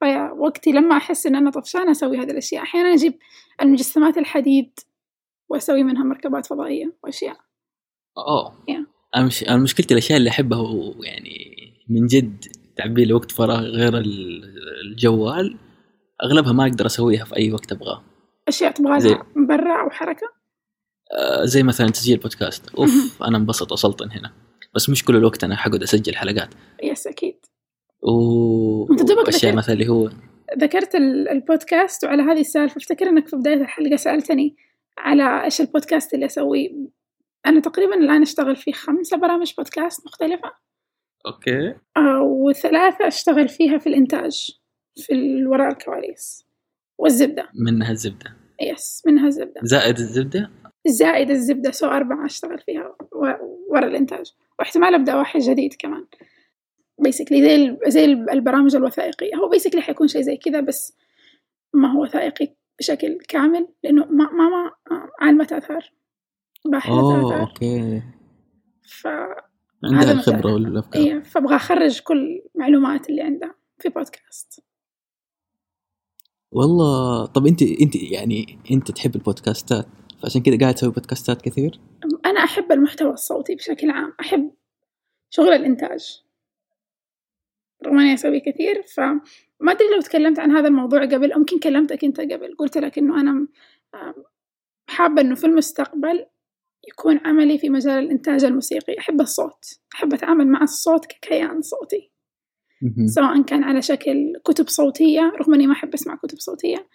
فوقتي 0.01 0.72
لما 0.72 0.98
أحس 0.98 1.25
إن 1.25 1.36
أنا 1.36 1.51
طفشانة 1.51 1.91
أسوي 1.91 2.17
هذه 2.17 2.31
الأشياء. 2.31 2.63
أحيانا 2.63 2.93
أجيب 2.93 3.13
المجسمات 3.62 4.17
الحديد 4.17 4.79
وأسوي 5.50 5.84
منها 5.84 6.03
مركبات 6.03 6.46
فضائية 6.46 6.93
وأشياء. 7.03 7.38
أوه. 8.17 8.51
Yeah. 8.72 8.86
أنا 9.15 9.25
مش 9.25 9.43
مشكلتي 9.43 9.93
الأشياء 9.93 10.17
اللي 10.17 10.29
أحبها 10.29 10.60
ويعني 10.62 11.55
من 11.89 12.05
جد 12.08 12.46
تعبي 12.77 13.05
لي 13.05 13.13
وقت 13.13 13.31
فراغ 13.31 13.60
غير 13.60 13.98
ال- 13.98 14.43
الجوال 14.86 15.58
أغلبها 16.24 16.53
ما 16.53 16.63
أقدر 16.63 16.86
أسويها 16.86 17.25
في 17.25 17.36
أي 17.38 17.51
وقت 17.53 17.72
أبغاه. 17.72 18.03
أشياء 18.48 18.72
تبغى 18.72 19.00
زي- 19.00 19.17
برا 19.36 19.81
أو 19.84 19.89
حركة؟ 19.89 20.27
آه، 21.12 21.46
زي 21.46 21.63
مثلا 21.63 21.89
تسجيل 21.89 22.17
بودكاست. 22.17 22.75
أوف 22.75 23.24
أنا 23.24 23.38
انبسط 23.38 23.72
وصلت 23.72 24.01
هنا. 24.01 24.34
بس 24.75 24.89
مش 24.89 25.05
كل 25.05 25.15
الوقت 25.15 25.43
أنا 25.43 25.55
حقعد 25.55 25.84
أسجل 25.84 26.15
حلقات. 26.15 26.50
يس 26.84 27.08
أكيد. 27.08 27.46
و 28.03 28.88
أنت 28.91 29.03
دوبك 29.03 29.27
اشياء 29.27 29.55
مثلا 29.55 29.74
اللي 29.74 29.89
هو 29.89 30.10
ذكرت 30.58 30.96
ال- 30.96 31.29
البودكاست 31.29 32.03
وعلى 32.05 32.24
هذه 32.24 32.39
السالفة. 32.39 32.77
أفتكر 32.77 33.10
إنك 33.10 33.27
في 33.27 33.36
بداية 33.36 33.53
الحلقة 33.55 33.96
سألتني 33.96 34.55
على 34.98 35.43
إيش 35.43 35.62
البودكاست 35.62 36.13
اللي 36.13 36.25
أسويه 36.25 36.70
أنا 37.46 37.60
تقريبا 37.60 37.96
الآن 37.96 38.22
أشتغل 38.22 38.55
في 38.55 38.74
خمسة 38.74 39.17
برامج 39.17 39.53
بودكاست 39.58 40.05
مختلفة. 40.05 40.51
okay. 41.27 41.75
آه، 41.98 42.22
وثلاثة 42.22 43.07
أشتغل 43.07 43.50
فيها 43.50 43.77
في 43.77 43.87
الإنتاج 43.87 44.50
في 44.96 45.46
وراء 45.46 45.72
الكواليس. 45.72 46.46
والزبدة. 46.98 47.50
منها 47.53 47.92
الزبدة. 47.92 48.35
yes 48.61 49.03
منها 49.05 49.27
الزبدة. 49.27 49.61
زائد 49.64 49.98
الزبدة؟ 49.98 50.51
زائد 50.87 51.29
الزبدة 51.31 51.72
so 51.72 51.87
أربعة 51.87 52.25
أشتغل 52.25 52.59
فيها 52.59 52.96
ورا 53.70 53.87
الإنتاج. 53.87 54.31
واحتمال 54.59 54.96
أبدأ 54.96 55.16
واحد 55.16 55.40
جديد 55.40 55.74
كمان. 55.79 56.05
basically 57.01 57.41
زي 57.42 57.55
ال- 57.55 57.79
زي 57.87 58.05
ال- 58.05 58.29
البرامج 58.29 58.75
الوثائقية. 58.75 59.35
هو 59.35 59.50
basically 59.50 59.81
حيكون 59.81 60.07
شيء 60.07 60.22
زي 60.22 60.37
كذا 60.37 60.59
بس 60.61 60.98
ما 61.74 61.92
هو 61.94 62.03
وثائقي 62.03 62.55
بشكل 62.79 63.18
كامل 63.27 63.68
لأنه 63.83 64.05
ما 64.05 64.31
ما, 64.31 64.50
ما 64.50 64.72
عالمة 65.20 65.48
آثار 65.51 65.92
باحثة 66.66 67.27
آثار. 67.27 67.42
أوكي. 67.42 68.01
ف... 68.83 69.07
عندها 69.83 70.14
مثلا. 70.14 70.48
والأفكار. 70.48 71.01
إيه 71.01 71.20
فأبغى 71.20 71.55
أخرج 71.55 72.00
كل 72.01 72.42
المعلومات 72.55 73.09
اللي 73.09 73.22
عندها 73.22 73.55
في 73.79 73.90
بودكاست 73.90 74.64
والله 76.51 77.25
طب 77.25 77.48
انت 77.48 77.61
أنت 77.61 77.96
يعني 77.96 78.59
أنت 78.72 78.92
تحب 78.92 79.16
البودكاستات؟ 79.16 79.85
فعشان 80.24 80.42
كذا 80.44 80.57
قاعد 80.59 80.74
تسوي 80.74 80.92
بودكاستات 80.92 81.42
كثير؟ 81.42 81.79
أنا 82.25 82.44
أحب 82.44 82.72
المحتوى 82.72 83.14
الصوتي 83.14 83.55
بشكل 83.55 83.90
عام. 83.90 84.14
أحب 84.20 84.51
شغل 85.29 85.48
الإنتاج. 85.53 86.22
رغم 87.85 88.00
إني 88.00 88.13
أسوي 88.13 88.39
كثير 88.39 88.81
فما 88.96 89.72
أدري 89.72 89.87
لو 89.96 90.01
تكلمت 90.01 90.39
عن 90.39 90.51
هذا 90.51 90.67
الموضوع 90.67 91.05
قبل 91.05 91.31
أو 91.31 91.39
يمكن 91.39 91.59
كلمتك 91.59 92.03
أنت 92.03 92.20
قبل 92.22 92.55
قلت 92.57 92.77
لك 92.77 92.98
إنه 92.98 93.22
أنا 93.22 93.31
آم، 93.96 94.13
حابة 94.87 95.22
إنه 95.22 95.35
في 95.35 95.48
المستقبل 95.48 96.25
يكون 96.87 97.20
عملي 97.25 97.57
في 97.57 97.70
مجال 97.70 98.03
الإنتاج 98.03 98.44
الموسيقي. 98.46 99.00
أحب 99.00 99.22
الصوت 99.22 99.65
أحب 99.96 100.13
أتعامل 100.13 100.48
مع 100.48 100.61
الصوت 100.61 101.05
ككيان 101.05 101.61
صوتي. 101.61 102.11
سواء 103.05 103.41
كان 103.41 103.63
على 103.63 103.81
شكل 103.81 104.33
كتب 104.46 104.67
صوتية 104.70 105.31
رغم 105.39 105.53
إني 105.53 105.67
ما 105.67 105.74
أحب 105.74 105.94
أسمع 105.94 106.15
كتب 106.15 106.39
صوتية 106.39 106.87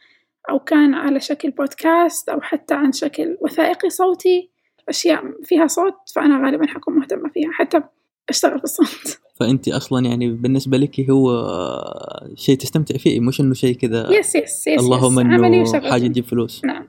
أو 0.51 0.59
كان 0.59 0.95
على 0.95 1.21
شكل 1.21 1.51
بودكاست 1.51 2.29
أو 2.29 2.41
حتى 2.41 2.75
عن 2.75 2.93
شكل 2.93 3.37
وثائقي 3.41 3.91
صوتي. 3.91 4.51
أشياء 4.89 5.25
فيها 5.43 5.67
صوت 5.67 5.95
فأنا 6.15 6.47
غالبا 6.47 6.67
حكون 6.67 6.95
مهتمة 6.95 7.29
فيها. 7.29 7.51
حتى 7.53 7.83
أشتغل 8.29 8.59
في 8.59 8.65
الصوت 8.65 9.19
فأنت 9.41 9.69
أصلا 9.69 10.07
يعني 10.07 10.33
بالنسبة 10.33 10.79
لك 10.79 11.11
هو 11.11 11.47
شيء 12.35 12.57
تستمتع 12.57 12.97
فيه 12.97 13.21
مش 13.21 13.41
إنه 13.41 13.55
شيء 13.55 13.77
كذا 13.77 14.13
yes 14.13 14.35
yes 14.35 14.67
yes 14.67 14.81
اللهم 14.81 15.19
إنه. 15.19 15.91
حاجة 15.91 16.07
تجيب 16.07 16.25
فلوس. 16.25 16.65
نعم. 16.65 16.89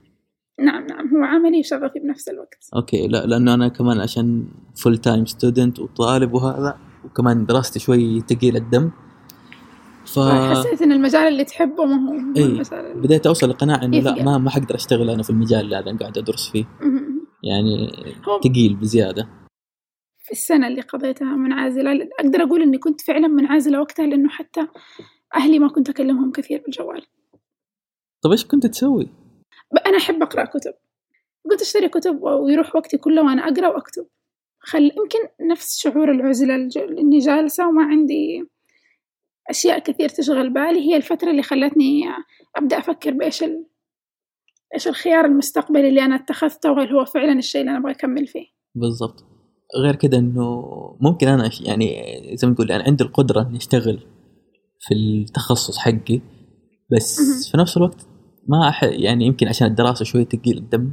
نعم 0.60 0.88
نعم. 0.88 1.16
هو 1.16 1.24
عملي 1.24 1.60
وشغفي 1.60 2.00
بنفس 2.00 2.30
الوقت. 2.30 2.70
okay. 2.76 3.08
لا 3.08 3.26
لأنه 3.26 3.54
أنا 3.54 3.68
كمان 3.68 4.00
عشان 4.00 4.48
full 4.76 4.98
time 4.98 5.26
student 5.26 5.80
وطالب 5.80 6.34
وهذا 6.34 6.78
وكمان 7.06 7.46
دراستي 7.46 7.80
شوي 7.80 8.22
ثقيل 8.30 8.56
الدم. 8.56 8.92
ف 10.06 10.20
حسيت 10.20 10.82
إن 10.82 10.92
المجال 10.92 11.28
اللي 11.28 11.44
تحبه 11.44 11.86
ما 11.86 12.10
هو 12.10 12.14
إيه. 12.38 12.46
المجال 12.46 13.02
بديت 13.02 13.28
أوصل 13.28 13.50
لقناعة 13.50 13.86
إنه 13.86 14.00
لا. 14.00 14.24
ما 14.24 14.38
ما 14.38 14.50
حقدر 14.50 14.76
أشتغل 14.76 15.10
أنا 15.10 15.24
في 15.24 15.30
المجال 15.30 15.60
اللي 15.60 15.80
أنا 15.80 15.98
قاعد 15.98 16.18
أدرس 16.18 16.50
فيه. 16.50 16.66
يعني 17.44 17.92
ثقيل 18.44 18.76
بزيادة. 18.76 19.28
في 20.28 20.34
السنة 20.34 20.68
اللي 20.68 20.82
قضيتها 20.82 21.36
منعزلة. 21.36 22.10
أقدر 22.20 22.44
أقول 22.44 22.62
إني 22.62 22.78
كنت 22.78 23.02
فعلا 23.02 23.28
منعزلة 23.28 23.80
وقتها 23.80 24.06
لأنه 24.06 24.30
حتى 24.30 24.68
أهلي 25.36 25.60
ما 25.60 25.68
كنت 25.70 25.90
أكلمهم 25.90 26.32
كثير 26.32 26.62
بالجوال. 26.62 27.06
طيب 28.24 28.32
إيش 28.32 28.46
كنت 28.46 28.66
تسوي؟ 28.68 29.10
أنا 29.86 29.98
أحب 29.98 30.24
أقرأ 30.24 30.46
كتب. 30.46 30.74
كنت 31.50 31.62
أشتري 31.62 31.90
كتب 31.90 32.24
ويروح 32.24 32.76
وقتي 32.76 32.98
كله 32.98 33.22
وأنا 33.22 33.48
أقرأ 33.48 33.68
وأكتب. 33.68 34.08
خل 34.60 34.84
يمكن 34.84 35.48
نفس 35.52 35.80
شعور 35.80 36.12
العزلة 36.12 36.56
الج- 36.56 36.78
إني 36.78 37.18
جالسة 37.20 37.68
وما 37.68 37.84
عندي 37.84 38.44
أشياء 39.50 39.80
كثير 39.80 40.10
تشغل 40.10 40.50
بالي. 40.54 40.80
هي 40.80 40.96
الفترة 40.96 41.32
اللي 41.32 41.44
خلتني 41.44 42.04
أبدأ 42.56 42.78
أفكر 42.78 43.12
بإيش 43.12 43.44
ال... 43.44 43.66
إيش 44.74 44.88
الخيار 44.88 45.26
المستقبلي 45.26 45.90
اللي 45.90 46.02
أنا 46.06 46.16
اتخذته 46.16 46.72
وهل 46.72 46.96
هو 46.96 47.06
فعلا 47.06 47.34
الشيء 47.34 47.62
اللي 47.62 47.72
أنا 47.72 47.80
أبغى 47.80 47.92
أكمل 47.92 48.28
فيه. 48.28 48.46
بالضبط. 48.76 49.27
غير 49.84 49.96
كده 49.96 50.18
إنه 50.18 50.62
ممكن 51.02 51.28
أنا 51.28 51.50
يعني 51.62 51.96
زي 52.34 52.48
ما 52.48 52.54
تقول 52.54 52.72
أنا 52.72 52.84
عندي 52.84 53.04
القدرة 53.04 53.42
إني 53.42 53.58
أشتغل 53.58 54.00
في 54.80 54.94
التخصص 54.94 55.78
حقي 55.78 56.22
بس. 56.92 57.20
في 57.52 57.58
نفس 57.58 57.78
الوقت 57.78 58.08
ما 58.48 58.70
أح 58.70 58.84
يعني 58.84 59.26
يمكن 59.26 59.48
عشان 59.48 59.68
الدراسة 59.68 60.06
شوي 60.06 60.24
ثقيل 60.24 60.58
الدم 60.58 60.92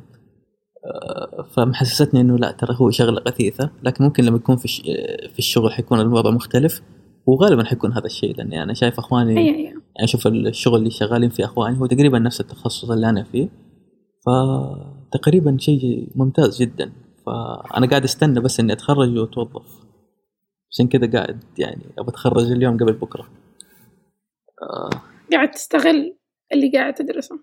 آه، 0.87 1.43
فمحسستني 1.57 2.21
إنه 2.21 2.39
لا 2.39 2.51
ترى 2.53 2.77
هو 2.81 2.91
شغلة 2.91 3.23
غثيثة 3.29 3.71
لكن 3.83 4.05
ممكن 4.05 4.25
لما 4.25 4.37
يكون 4.37 4.57
في 4.57 4.65
الش- 4.65 4.81
في 5.33 5.39
الشغل 5.39 5.73
حيكون 5.73 6.01
الوضع 6.01 6.31
مختلف 6.31 6.83
وغالبا 7.27 7.65
حيكون 7.65 7.93
هذا 7.93 8.07
الشيء 8.07 8.37
لأني 8.37 8.63
أنا 8.63 8.75
شايف 8.75 8.99
أخواني 8.99 9.39
أي 9.39 9.55
أي 9.57 9.65
يعني 9.65 9.79
أشوف 10.01 10.27
الشغل 10.27 10.79
اللي 10.79 10.91
شغالين 10.91 11.31
فيه 11.31 11.45
أخواني 11.45 11.79
هو 11.81 11.87
تقريبا 11.87 12.19
نفس 12.19 12.41
التخصص 12.41 12.91
اللي 12.91 13.09
أنا 13.09 13.23
فيه 13.25 13.49
فتقريبا 14.27 15.57
شيء 15.61 16.09
ممتاز 16.15 16.63
جدا 16.63 16.93
فأنا 17.27 17.87
قاعد 17.87 18.05
أستنى 18.05 18.41
بس 18.41 18.61
إني 18.61 18.73
أتخرج 18.73 19.19
وأتوظف. 19.19 19.85
عشان 20.71 20.89
كذا 20.89 21.11
قاعد 21.13 21.45
يعني 21.59 21.87
ابى 21.99 22.11
أتخرج 22.11 22.51
اليوم 22.53 22.77
قبل 22.77 22.93
بكرة. 22.93 23.29
آه, 24.63 24.91
قاعد 25.33 25.51
تستغل 25.51 26.17
اللي 26.53 26.73
قاعد 26.73 26.95
تدرسه. 26.95 27.39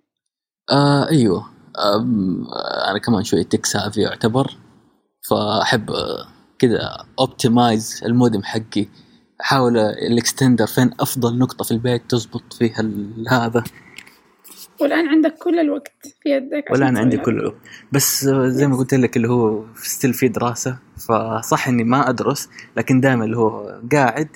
آه 0.72 1.10
أيوه. 1.10 1.46
أم، 1.96 2.48
أنا 2.89 3.00
كمان 3.00 3.24
شوي 3.24 3.44
tech 3.43 3.65
savvy 3.65 4.02
يعتبر. 4.02 4.58
فأحب 5.30 5.91
آه، 5.91 6.28
كذا 6.60 7.06
optimize 7.19 8.02
ال 8.06 8.12
modem 8.12 8.43
حقي. 8.44 8.88
أحاول 9.41 9.78
ال 9.78 9.87
extender 9.87 10.65
فين 10.65 10.91
أفضل 11.00 11.38
نقطة 11.38 11.63
في 11.63 11.72
البيت 11.72 12.12
تزبط 12.12 12.54
فيها 12.54 12.84
هذا. 13.30 13.63
والآن 14.82 15.08
عندك 15.08 15.34
كل 15.38 15.60
الوقت 15.60 16.08
في 16.24 16.30
يدك 16.30 16.63
تسوي 16.96 17.00
عندي. 17.00 17.17
كل 17.17 17.39
الوقت 17.39 17.56
بس 17.91 18.26
زي 18.26 18.67
ما 18.67 18.78
قلت 18.78 18.94
لك 18.94 19.17
اللي 19.17 19.30
هو 19.30 19.65
ستيل 19.76 20.13
في 20.13 20.28
دراسة 20.28 20.80
فصح 21.08 21.67
إني 21.67 21.84
ما 21.84 22.10
أدرس 22.10 22.50
لكن 22.78 23.00
دائما 23.00 23.26
اللي 23.26 23.38
هو 23.38 23.80
قاعد 23.91 24.28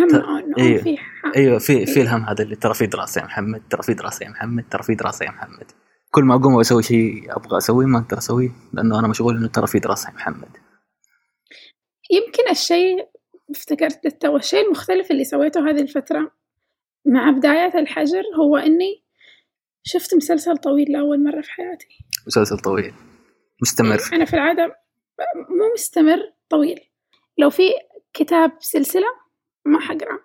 هم 0.00 0.08
ت- 0.08 0.58
إيه. 0.58 0.82
في 0.82 0.98
أيوه 1.36 1.58
في 1.58 1.86
في 1.86 2.00
الهم 2.02 2.22
هذا 2.24 2.42
اللي 2.44 2.56
ترى 2.56 2.74
في 2.74 2.86
دراسة 2.86 3.20
يا 3.20 3.26
محمد 3.26 3.62
ترى 3.70 3.82
في 3.82 3.94
دراسة 3.94 4.24
يا 4.24 4.30
محمد 4.30 4.64
ترى 4.70 4.82
في 4.82 4.94
دراسة 4.94 5.24
يا 5.26 5.30
محمد 5.30 5.64
كل 6.10 6.24
ما 6.24 6.34
أقوم 6.34 6.60
أسوي 6.60 6.82
شيء 6.82 7.36
أبغى 7.36 7.58
أسويه 7.58 7.86
ما 7.86 7.98
أقدر 7.98 8.18
أسويه 8.18 8.50
لأنه 8.72 8.98
أنا 8.98 9.08
مشغول 9.08 9.36
إنه 9.36 9.46
ترى 9.48 9.66
في 9.66 9.78
دراسة 9.78 10.08
يا 10.10 10.14
محمد 10.14 10.48
يمكن 12.10 12.50
الشيء 12.50 13.08
افتكرت 13.50 14.04
للتو 14.04 14.36
الشيء 14.36 14.66
المختلف 14.66 15.10
اللي 15.10 15.24
سويته 15.24 15.70
هذه 15.70 15.80
الفترة 15.80 16.30
مع 17.06 17.30
بدايات 17.30 17.74
الحجر 17.74 18.22
هو 18.40 18.56
إني 18.56 19.05
شفت 19.88 20.14
مسلسل 20.14 20.56
طويل 20.56 20.92
لأول 20.92 21.24
مرة 21.24 21.40
في 21.40 21.50
حياتي. 21.50 21.86
مسلسل 22.26 22.58
طويل. 22.58 22.94
مستمر. 23.62 23.98
أنا 24.12 24.24
في 24.24 24.34
العادة 24.34 24.64
مو 25.48 25.72
مستمر 25.74 26.18
طويل. 26.50 26.80
لو 27.38 27.50
في 27.50 27.62
كتاب 28.12 28.52
سلسلة 28.60 29.06
ما 29.64 29.80
حقرأ. 29.80 30.18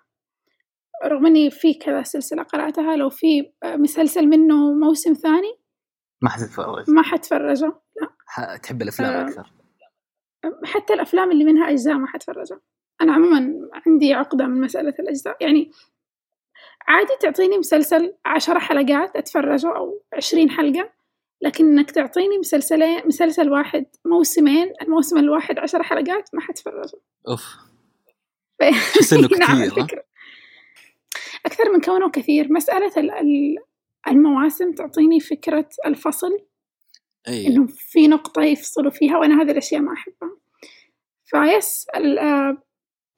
رغم 1.04 1.26
إني 1.26 1.50
في 1.50 1.74
كذا 1.74 2.02
سلسلة 2.02 2.42
قرأتها 2.42 2.96
لو 2.96 3.10
في 3.10 3.52
مسلسل 3.64 4.26
منه 4.26 4.72
موسم 4.74 5.12
ثاني 5.12 5.58
ما 6.22 6.28
حتتفرج. 6.28 6.90
ما 6.90 7.02
حتفرجه 7.02 7.72
ح- 8.26 8.56
تحب 8.56 8.82
الأفلام 8.82 9.12
آه. 9.14 9.28
أكثر. 9.28 9.52
حتى 10.64 10.94
الأفلام 10.94 11.30
اللي 11.30 11.44
منها 11.44 11.70
أجزاء 11.70 11.94
ما 11.94 12.06
حتفرجها 12.06 12.60
أنا 13.00 13.12
عموما 13.12 13.54
عندي 13.86 14.14
عقدة 14.14 14.46
من 14.46 14.60
مسألة 14.60 14.94
الأجزاء. 14.98 15.36
يعني 15.40 15.70
عادي 16.88 17.12
تعطيني 17.20 17.58
مسلسل 17.58 18.14
عشر 18.26 18.60
حلقات 18.60 19.16
أتفرجه 19.16 19.76
أو 19.76 20.02
عشرين 20.12 20.50
حلقة 20.50 20.90
لكن 21.40 21.66
إنك 21.66 21.90
تعطيني 21.90 22.38
مسلسلين 22.38 23.06
مسلسل 23.06 23.50
واحد 23.50 23.86
موسمين 24.04 24.72
الموسم 24.82 25.18
الواحد 25.18 25.58
عشر 25.58 25.82
حلقات 25.82 26.28
ما 26.34 26.40
حتفرجه. 26.40 26.98
ف- 28.60 29.12
انه 29.14 29.28
نعم 29.40 29.64
كثير 29.64 29.72
ها؟ 29.72 29.82
الفكرة 29.82 30.04
أكثر 31.46 31.72
من 31.72 31.80
كونه 31.80 32.10
كثير. 32.10 32.52
مسألة 32.52 32.92
ال- 32.96 33.10
ال- 33.10 33.56
المواسم 34.08 34.72
تعطيني 34.72 35.20
فكرة 35.20 35.68
الفصل 35.86 36.38
أي. 37.28 37.46
إنه 37.46 37.66
في 37.76 38.08
نقطة 38.08 38.42
يفصلوا 38.42 38.90
فيها 38.90 39.18
وأنا 39.18 39.42
هذه 39.42 39.50
الأشياء 39.50 39.80
ما 39.80 39.92
أحبها. 39.92 40.36
فيس 41.24 41.86
آه، 41.94 42.62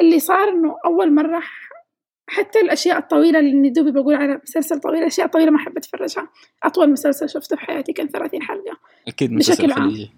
اللي 0.00 0.18
صار 0.18 0.48
إنه 0.48 0.77
أول 0.87 1.14
مرة 1.14 1.42
حتى 2.27 2.61
الأشياء 2.61 2.99
الطويلة 2.99 3.39
اللي 3.39 3.71
دوبي 3.71 3.91
بقول 3.91 4.15
على 4.15 4.41
مسلسل 4.43 4.81
طويل 4.81 4.99
الأشياء 4.99 5.27
الطويلة 5.27 5.51
ما 5.51 5.57
أحب 5.57 5.77
أتفرجها. 5.77 6.29
أطول 6.63 6.91
مسلسل 6.91 7.29
شفته 7.29 7.57
في 7.57 7.63
حياتي 7.63 7.93
كان 7.93 8.09
ثلاثين 8.09 8.43
حلقة. 8.43 8.79
أكيد 9.09 9.33
مسلسل 9.33 9.67
بشكل 9.67 9.73
عام. 9.73 9.91
خليجي. 9.91 10.13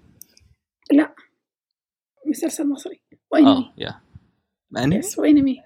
مسلسل 2.26 2.68
مصري. 2.68 3.00
وأنمي. 3.30 3.50
آه 3.50 3.74
yeah. 3.78 4.00
أنمي؟ 4.76 4.96
yes 4.96 5.18
وأنمي. 5.18 5.62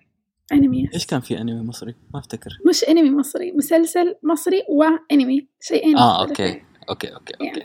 أنمي 0.53 0.83
yes 0.85 0.95
إيش 0.95 1.07
كان 1.07 1.21
في 1.21 1.41
أنمي 1.41 1.63
مصري؟ 1.63 1.95
ما 2.15 2.21
أفتكر. 2.21 2.51
مش 2.69 2.85
أنمي 2.85 3.11
مصري 3.11 3.53
مسلسل 3.53 4.17
مصري 4.23 4.63
وأنمي. 4.69 5.49
شيئين 5.61 5.97
آه 5.97 6.23
مختلفين. 6.23 6.47
okay. 6.47 6.65
okay 6.89 7.15
okay 7.15 7.35
okay. 7.49 7.63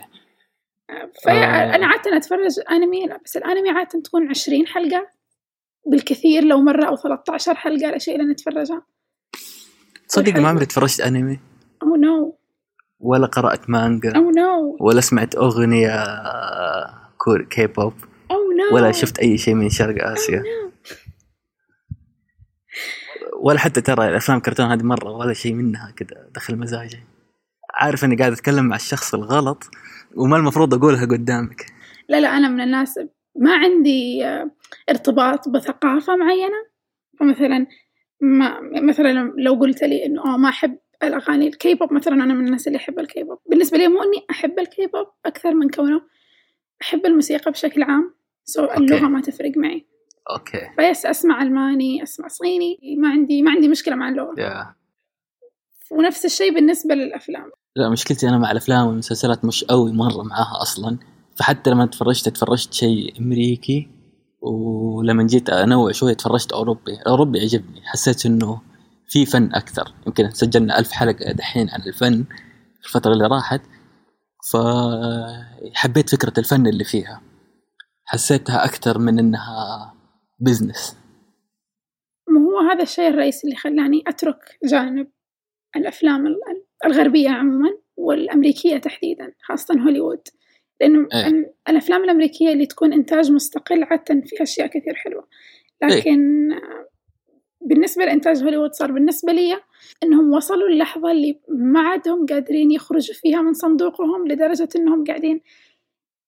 آه. 0.90 1.10
فأنا 1.24 1.86
عادة 1.86 2.16
أتفرج 2.16 2.60
أنمي 2.70 3.06
لا 3.06 3.20
بس 3.24 3.36
الأنمي 3.36 3.70
عادة 3.70 4.00
تكون 4.00 4.28
عشرين 4.28 4.66
حلقة. 4.66 5.15
بالكثير 5.86 6.44
لو 6.44 6.60
مرة 6.60 6.84
أو 6.84 6.96
13 6.96 7.54
حلقة 7.54 7.88
الأشياء 7.88 8.16
اللي 8.16 8.32
نتفرجها 8.32 8.86
تصدق 10.08 10.36
ما. 10.36 10.48
عمري 10.48 10.66
تفرجت 10.66 11.00
أنمي. 11.00 11.40
oh 11.82 11.96
no 11.96 12.38
ولا 13.00 13.26
قرأت 13.26 13.70
مانجا. 13.70 14.12
oh 14.16 14.30
no 14.30 14.76
ولا 14.80 15.00
سمعت 15.00 15.34
أغنية 15.34 16.04
كور 17.18 17.42
K-pop 17.42 17.92
oh 18.30 18.36
no 18.36 18.76
ولا 18.76 18.92
شفت 18.92 19.18
أي 19.18 19.38
شيء 19.38 19.54
من 19.54 19.70
شرق 19.70 20.08
آسيا. 20.08 20.42
ولا 23.40 23.58
حتى 23.58 23.80
ترى 23.80 24.08
الأفلام 24.08 24.40
كرتون 24.40 24.66
هذه 24.66 24.82
مرة 24.82 25.10
ولا 25.10 25.32
شيء 25.32 25.52
منها 25.52 25.90
كذا 25.90 26.30
دخل 26.34 26.56
مزاجي. 26.56 27.00
عارف 27.74 28.04
إني 28.04 28.16
قاعد 28.16 28.32
أتكلم 28.32 28.64
مع 28.64 28.76
الشخص 28.76 29.14
الغلط 29.14 29.64
وما 30.16 30.36
المفروض 30.36 30.74
أقولها 30.74 31.04
قدامك. 31.04 31.66
لا 32.08 32.20
لا 32.20 32.28
أنا 32.28 32.48
من 32.48 32.60
الناس 32.60 32.98
ما 33.38 33.56
عندي 33.56 34.24
آه، 34.26 34.50
ارتباط 34.90 35.48
بثقافة 35.48 36.16
معينة. 36.16 36.66
فمثلا 37.20 37.66
ما 38.20 38.60
مثلا 38.82 39.32
لو 39.38 39.54
قلت 39.54 39.84
لي 39.84 40.06
إنه 40.06 40.34
آه 40.34 40.36
ما 40.36 40.48
أحب 40.48 40.78
الأغاني 41.02 41.48
الكي 41.48 41.74
بوب 41.74 41.92
مثلا 41.92 42.14
أنا 42.14 42.34
من 42.34 42.46
الناس 42.46 42.66
اللي 42.66 42.76
يحب 42.76 42.98
الكي 42.98 43.22
بوب 43.22 43.38
بالنسبة 43.50 43.78
لي 43.78 43.88
مو 43.88 44.02
إني 44.02 44.26
أحب 44.30 44.58
الكي 44.58 44.86
بوب 44.86 45.06
أكثر 45.26 45.54
من 45.54 45.70
كونه 45.70 46.00
أحب 46.82 47.06
الموسيقى 47.06 47.50
بشكل 47.50 47.82
عام. 47.82 48.14
so 48.44 48.64
اللغة 48.64 49.08
ما 49.08 49.20
تفرق 49.20 49.52
معي. 49.56 49.86
okay. 50.30 50.70
فيس 50.76 51.06
أسمع 51.06 51.42
ألماني 51.42 52.02
أسمع 52.02 52.28
صيني 52.28 52.78
ما 52.98 53.08
عندي 53.08 53.42
ما 53.42 53.50
عندي 53.50 53.68
مشكلة 53.68 53.96
مع 53.96 54.08
اللغة. 54.08 54.34
yeah 54.40 54.74
ونفس 55.90 56.24
الشيء 56.24 56.54
بالنسبة 56.54 56.94
للأفلام. 56.94 57.50
لا 57.76 57.90
مشكلتي 57.90 58.28
أنا 58.28 58.38
مع 58.38 58.50
الأفلام 58.50 58.86
والمسلسلات 58.86 59.44
مش 59.44 59.64
قوي 59.64 59.92
مرة 59.92 60.22
معاها 60.22 60.62
أصلا. 60.62 60.98
فحتى 61.38 61.70
لما 61.70 61.86
تفرجت 61.86 62.28
تفرجت 62.28 62.72
شيء 62.74 63.20
أمريكي 63.20 63.88
ولما 64.40 65.26
جيت 65.26 65.50
أنوع 65.50 65.92
شوية 65.92 66.14
تفرجت 66.14 66.52
أوروبي. 66.52 66.92
الأوروبي 66.92 67.40
عجبني. 67.40 67.80
حسيت 67.84 68.26
إنه 68.26 68.60
في 69.08 69.26
فن 69.26 69.54
أكثر. 69.54 69.94
يمكن 70.06 70.30
سجلنا 70.30 70.78
ألف 70.78 70.92
حلقة 70.92 71.32
دحين 71.32 71.70
عن 71.70 71.82
الفن 71.82 72.24
في 72.80 72.86
الفترة 72.86 73.12
اللي 73.12 73.26
راحت. 73.26 73.60
فحبيت 74.52 76.10
فكرة 76.10 76.32
الفن 76.38 76.66
اللي 76.66 76.84
فيها. 76.84 77.22
حسيتها 78.04 78.64
أكثر 78.64 78.98
من 78.98 79.18
إنها 79.18 79.94
بزنس 80.40 80.96
ما 82.28 82.40
هو 82.40 82.58
هذا 82.70 82.82
الشيء 82.82 83.08
الرئيسي 83.08 83.46
اللي 83.46 83.56
خلاني 83.56 84.02
أترك 84.06 84.58
جانب 84.64 85.08
الأفلام 85.76 86.26
ال- 86.26 86.36
الغربية 86.84 87.30
عموما 87.30 87.68
والأمريكية 87.96 88.78
تحديدا 88.78 89.32
خاصة 89.48 89.74
هوليوود. 89.80 90.20
لأنه 90.80 91.08
إيه. 91.14 91.26
ال- 91.26 91.52
الأفلام 91.68 92.04
الأمريكية 92.04 92.52
اللي 92.52 92.66
تكون 92.66 92.92
إنتاج 92.92 93.32
مستقل 93.32 93.82
عادة 93.84 94.20
فيها 94.26 94.42
أشياء 94.42 94.66
كثير 94.66 94.94
حلوة. 94.94 95.28
لكن 95.82 96.52
آه، 96.52 96.88
بالنسبة 97.60 98.04
لإنتاج 98.04 98.42
هوليوود 98.42 98.72
صار 98.72 98.92
بالنسبة 98.92 99.32
لي 99.32 99.60
إنهم 100.02 100.32
وصلوا 100.32 100.68
اللحظة 100.68 101.10
اللي 101.10 101.40
ما 101.48 101.80
عادهم 101.80 102.26
قادرين 102.26 102.70
يخرجوا 102.70 103.14
فيها 103.14 103.42
من 103.42 103.52
صندوقهم 103.52 104.28
لدرجة 104.28 104.68
إنهم 104.76 105.04
قاعدين 105.04 105.40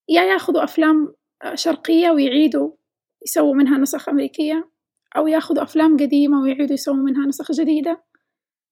يا 0.09 0.23
ياخذوا 0.23 0.65
أفلام 0.65 1.15
شرقية 1.55 2.11
ويعيدوا 2.11 2.71
يسووا 3.27 3.55
منها 3.55 3.79
نسخ 3.79 4.09
أمريكية 4.09 4.71
أو 5.17 5.27
ياخذوا 5.27 5.63
أفلام 5.63 5.97
قديمة 5.97 6.43
ويعيدوا 6.43 6.75
يسووا 6.75 6.97
منها 6.97 7.27
نسخ 7.27 7.53
جديدة. 7.53 8.03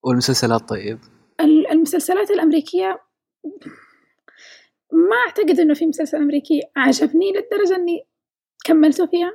والمسلسلات 0.05 0.69
طيب؟ 0.69 0.99
ال- 1.41 1.67
المسلسلات 1.71 2.31
الأمريكية 2.31 2.99
ما 4.93 5.17
أعتقد 5.27 5.61
إنه 5.61 5.75
في 5.75 5.87
مسلسل 5.87 6.19
أمريكي 6.19 6.61
عجبني 6.77 7.33
للدرجة 7.33 7.77
إني 7.77 8.07
كملته 8.65 9.07
فيها. 9.07 9.33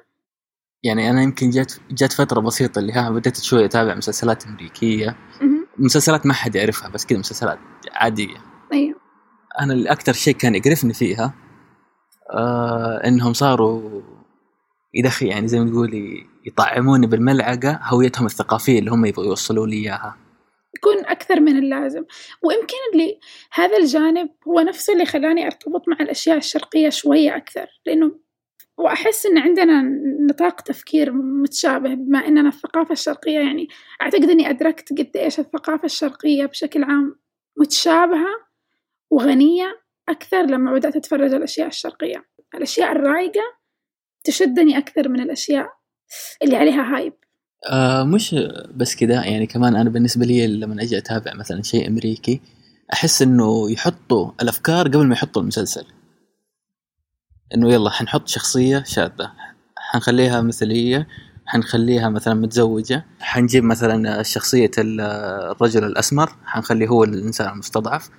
يعني 0.84 1.10
أنا 1.10 1.24
يمكن 1.24 1.50
جات 1.50 1.74
جات 1.92 2.14
فترة 2.14 2.40
بسيطة 2.40 2.80
اللي 2.80 2.94
ها 2.94 3.10
بديت 3.10 3.38
شوية 3.38 3.66
أتابع 3.66 3.96
مسلسلات 3.96 4.46
أمريكية. 4.46 5.16
مهم. 5.42 5.68
مسلسلات 5.78 6.26
ما 6.26 6.34
حد 6.34 6.56
يعرفها 6.56 6.90
بس 6.90 7.06
كذا 7.06 7.20
مسلسلات 7.20 7.60
عادية. 7.92 8.38
أيوه. 8.74 8.96
أنا 9.60 9.74
اللي 9.74 9.92
أكثر 9.92 10.14
شيء 10.14 10.34
كان 10.34 10.56
يقرفني 10.56 10.94
فيها 10.94 11.34
آه 12.34 13.02
إنهم 13.08 13.34
صاروا 13.34 14.02
يدخل 14.94 15.26
يعني 15.26 15.48
زي 15.48 15.60
ما 15.60 15.70
تقولي 15.70 16.28
يطعموني 16.46 17.08
بالملعقة 17.08 17.80
هويتهم 17.84 18.26
الثقافية 18.26 18.80
اللي 18.80 18.92
هم 18.92 19.06
يبغوا 19.06 19.26
يوصلوا 19.26 19.68
لي 19.68 19.76
إياها. 19.76 20.18
يكون 20.82 21.06
أكثر 21.06 21.40
من 21.40 21.58
اللازم. 21.58 22.06
ويمكن 22.44 22.76
اللي 22.94 23.20
هذا 23.54 23.78
الجانب 23.78 24.30
هو 24.48 24.60
نفسه 24.60 24.94
اللي 24.94 25.06
خلاني 25.06 25.46
أرتبط 25.46 25.88
مع 25.88 25.98
الأشياء 26.02 26.38
الشرقية 26.38 26.90
شوية 26.90 27.36
أكثر 27.36 27.68
لأنه 27.86 28.20
وأحس 28.78 29.26
إن 29.26 29.38
عندنا 29.38 29.82
نطاق 30.30 30.62
تفكير 30.62 31.12
متشابه 31.12 31.94
بما 31.94 32.28
إننا 32.28 32.50
الثقافة 32.50 32.92
الشرقية 32.92 33.40
يعني 33.40 33.68
أعتقد 34.02 34.30
إني 34.30 34.50
أدركت 34.50 34.94
قد 35.00 35.18
إيش 35.18 35.40
الثقافة 35.40 35.86
الشرقية 35.86 36.46
بشكل 36.46 36.84
عام 36.84 37.16
متشابهة 37.58 38.32
وغنية 39.12 39.82
أكثر 40.10 40.42
لما 40.42 40.74
بدأت 40.74 40.96
أتفرج 40.96 41.34
الأشياء 41.34 41.68
الشرقية. 41.68 42.26
الأشياء 42.56 42.92
الرايقة 42.92 43.44
تشدني 44.24 44.78
أكثر 44.78 45.10
من 45.10 45.20
الأشياء 45.20 45.74
اللي 46.44 46.56
عليها 46.56 46.96
هايب 46.96 47.14
آه 47.70 48.04
مش 48.04 48.36
بس 48.76 48.96
كذا 48.96 49.26
يعني 49.26 49.48
كمان 49.48 49.76
أنا 49.76 49.90
بالنسبة 49.90 50.26
لي 50.26 50.48
لما 50.48 50.82
أجي 50.84 50.98
أتابع 50.98 51.34
مثلا 51.34 51.62
شيء 51.64 51.88
أمريكي 51.88 52.42
أحس 52.94 53.22
إنه 53.22 53.72
يحطوا 53.72 54.32
الأفكار 54.42 54.88
قبل 54.88 55.08
ما 55.08 55.14
يحطوا 55.14 55.42
المسلسل. 55.42 55.86
إنه 57.56 57.74
يلا 57.74 57.90
حنحط 57.90 58.28
شخصية 58.28 58.84
شاذة 58.88 59.32
حنخليها 59.78 60.42
مثلية 60.42 61.08
حنخليها 61.46 62.10
مثلا 62.10 62.34
متزوجة 62.34 63.06
حنجيب 63.20 63.64
مثلا 63.64 64.24
شخصية 64.24 64.72
ال- 64.78 65.02
الرجل 65.52 65.84
الأسمر 65.84 66.30
حنخليه 66.46 66.88
هو 66.88 67.04
الإنسان 67.04 67.54
المستضعف 67.54 68.10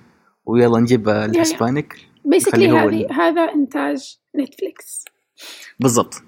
ويلا 0.45 0.79
نجيب 0.79 1.09
ال 1.09 1.20
Hispanic 1.20 2.07
basically 2.25 2.51
خليه 2.51 2.71
هو 2.83 2.89
هذه 2.89 3.07
هذا 3.11 3.41
إنتاج 3.41 4.17
نتفليكس 4.39 5.05
بالضبط. 5.79 6.21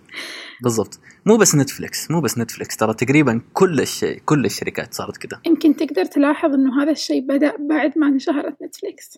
بالضبط. 0.63 0.99
مو 1.25 1.37
بس 1.37 1.55
نتفلكس 1.55 2.11
مو 2.11 2.21
بس 2.21 2.37
نتفلكس 2.37 2.77
ترى 2.77 2.93
تقريبا 2.93 3.41
كل 3.53 3.79
الشيء 3.79 4.21
كل 4.25 4.45
الشركات 4.45 4.93
صارت 4.93 5.17
كذا 5.17 5.41
يمكن 5.45 5.75
تقدر 5.75 6.05
تلاحظ 6.05 6.53
إنه 6.53 6.83
هذا 6.83 6.91
الشيء 6.91 7.21
بدأ 7.27 7.53
بعد 7.59 7.97
ما 7.97 8.07
انشهرت 8.07 8.61
نتفليكس. 8.63 9.17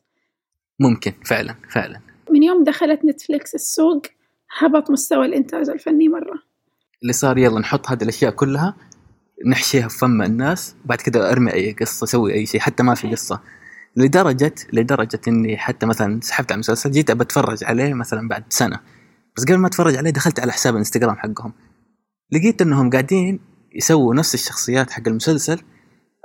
ممكن 0.79 1.13
فعلا 1.25 1.55
فعلا. 1.69 1.99
من 2.31 2.43
يوم 2.43 2.63
دخلت 2.63 3.05
نتفليكس 3.05 3.55
السوق 3.55 4.01
هبط 4.59 4.91
مستوى 4.91 5.25
الإنتاج 5.25 5.69
الفني 5.69 6.09
مرة. 6.09 6.39
اللي 7.01 7.13
صار 7.13 7.37
يلا 7.37 7.59
نحط 7.59 7.89
هذه 7.89 8.03
الأشياء 8.03 8.31
كلها 8.31 8.75
نحشيها 9.45 9.87
في 9.87 9.97
فم 9.97 10.21
الناس 10.21 10.75
بعد 10.85 11.01
كذا 11.01 11.31
أرمي 11.31 11.53
أي 11.53 11.71
قصة 11.71 12.05
سوي 12.05 12.33
أي 12.33 12.45
شيء 12.45 12.61
حتى 12.61 12.83
ما 12.83 12.95
في 12.95 13.11
قصة. 13.11 13.41
لدرجة 13.95 14.55
لدرجة 14.73 15.19
إني 15.27 15.57
حتى 15.57 15.85
مثلا 15.85 16.19
سحبت 16.23 16.51
على 16.51 16.55
المسلسل 16.55 16.91
جيت 16.91 17.11
بتفرج 17.11 17.63
عليه 17.63 17.93
مثلا 17.93 18.27
بعد 18.27 18.43
سنة. 18.49 18.79
بس 19.37 19.43
قبل 19.43 19.57
ما 19.57 19.67
اتفرج 19.67 19.95
عليه 19.95 20.09
دخلت 20.09 20.39
على 20.39 20.51
حساب 20.51 20.73
الانستغرام 20.73 21.15
حقهم. 21.15 21.53
لقيت 22.31 22.61
انهم 22.61 22.89
قاعدين 22.89 23.39
يسووا 23.75 24.13
نفس 24.15 24.33
الشخصيات 24.33 24.91
حق 24.91 25.07
المسلسل 25.07 25.59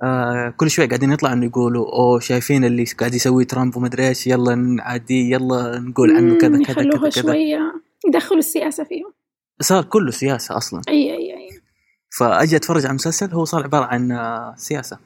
آه 0.03 0.55
كل 0.57 0.71
شوي 0.71 0.87
قاعدين 0.87 1.13
يطلعوا 1.13 1.35
انه 1.35 1.47
يقولوا 1.47 1.87
أوه 1.87 2.21
شايفين 2.21 2.65
اللي 2.65 2.85
قاعد 2.85 3.15
يسوي 3.15 3.45
ترامب 3.45 3.77
ومدري 3.77 4.09
إيش 4.09 4.27
يلا 4.27 4.55
نعاديه 4.55 5.31
يلا 5.31 5.79
نقول 5.79 6.17
عنه 6.17 6.39
كذا 6.39 6.63
كذا 6.63 6.75
كذا 6.75 7.11
كذا. 7.11 7.23
شوية 7.23 7.59
يدخلوا 8.07 8.39
السياسة 8.39 8.85
فيهم. 8.85 9.13
صار 9.61 9.85
كله 9.85 10.11
سياسة 10.11 10.57
أصلا. 10.57 10.83
أي 10.89 11.13
أي 11.13 11.37
أي. 11.37 11.61
فأجي 12.19 12.57
أتفرج 12.57 12.83
على 12.83 12.91
المسلسل 12.91 13.31
هو 13.33 13.45
صار 13.45 13.63
عبارة 13.63 13.85
عن 13.85 14.13
آه، 14.13 14.55
سياسة. 14.57 14.99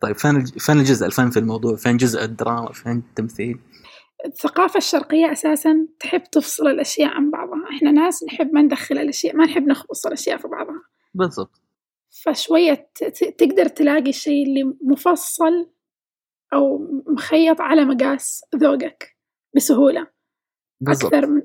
طيب 0.00 0.18
فين 0.18 0.44
فين 0.44 0.78
الجزء؟ 0.78 1.06
الفن 1.06 1.30
في 1.30 1.38
الموضوع 1.38 1.76
فين 1.76 1.96
جزء 1.96 2.24
الدراما 2.24 2.72
فين 2.72 2.92
التمثيل؟ 2.92 3.58
الثقافة 4.26 4.78
الشرقية 4.78 5.32
أساسا 5.32 5.86
تحب 6.00 6.22
تفصل 6.22 6.66
الأشياء 6.66 7.10
عن 7.10 7.30
بعضها. 7.30 7.64
إحنا 7.70 7.90
ناس 7.90 8.24
نحب 8.24 8.52
ما 8.52 8.62
ندخل 8.62 8.98
الأشياء 8.98 9.36
ما 9.36 9.44
نحب 9.44 9.66
نخبص 9.66 10.06
الأشياء 10.06 10.36
في 10.36 10.48
بعضها. 10.48 10.82
بالضبط. 11.14 11.60
فشوية 12.10 12.88
تقدر 13.38 13.68
تلاقي 13.68 14.10
الشيء 14.10 14.46
اللي 14.46 14.74
مفصل 14.82 15.68
أو 16.52 16.78
مخيط 17.06 17.60
على 17.60 17.84
مقاس 17.84 18.44
ذوقك 18.56 19.16
بسهولة. 19.56 20.06
بالضبط. 20.80 21.14
أكثر 21.14 21.26
من 21.26 21.42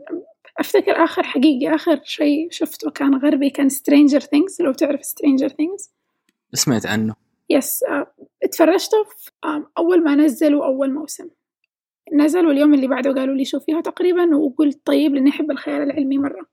أفتكر 0.59 1.03
آخر 1.03 1.23
حقيقي 1.23 1.75
آخر 1.75 2.01
شيء 2.03 2.47
شفته 2.51 2.91
كان 2.91 3.15
غربي 3.15 3.49
كان 3.49 3.69
Stranger 3.69 4.21
Things. 4.21 4.55
لو 4.59 4.73
تعرف 4.73 5.01
Stranger 5.01 5.49
Things 5.49 5.89
سمعت 6.53 6.85
عنه. 6.85 7.15
يس 7.49 7.83
آه، 7.83 8.13
اتفرجته 8.43 9.05
آه، 9.43 9.71
أول 9.77 10.03
ما 10.03 10.15
نزلوا 10.15 10.65
أول 10.65 10.93
موسم. 10.93 11.29
نزل 12.13 12.45
واليوم 12.45 12.73
اللي 12.73 12.87
بعده 12.87 13.13
قالوا 13.13 13.35
لي 13.35 13.45
شوفيها 13.45 13.81
تقريبا 13.81 14.35
وقلت 14.35 14.85
طيب 14.85 15.15
لأني 15.15 15.29
أحب 15.29 15.51
الخيال 15.51 15.81
العلمي 15.81 16.17
مرة. 16.17 16.45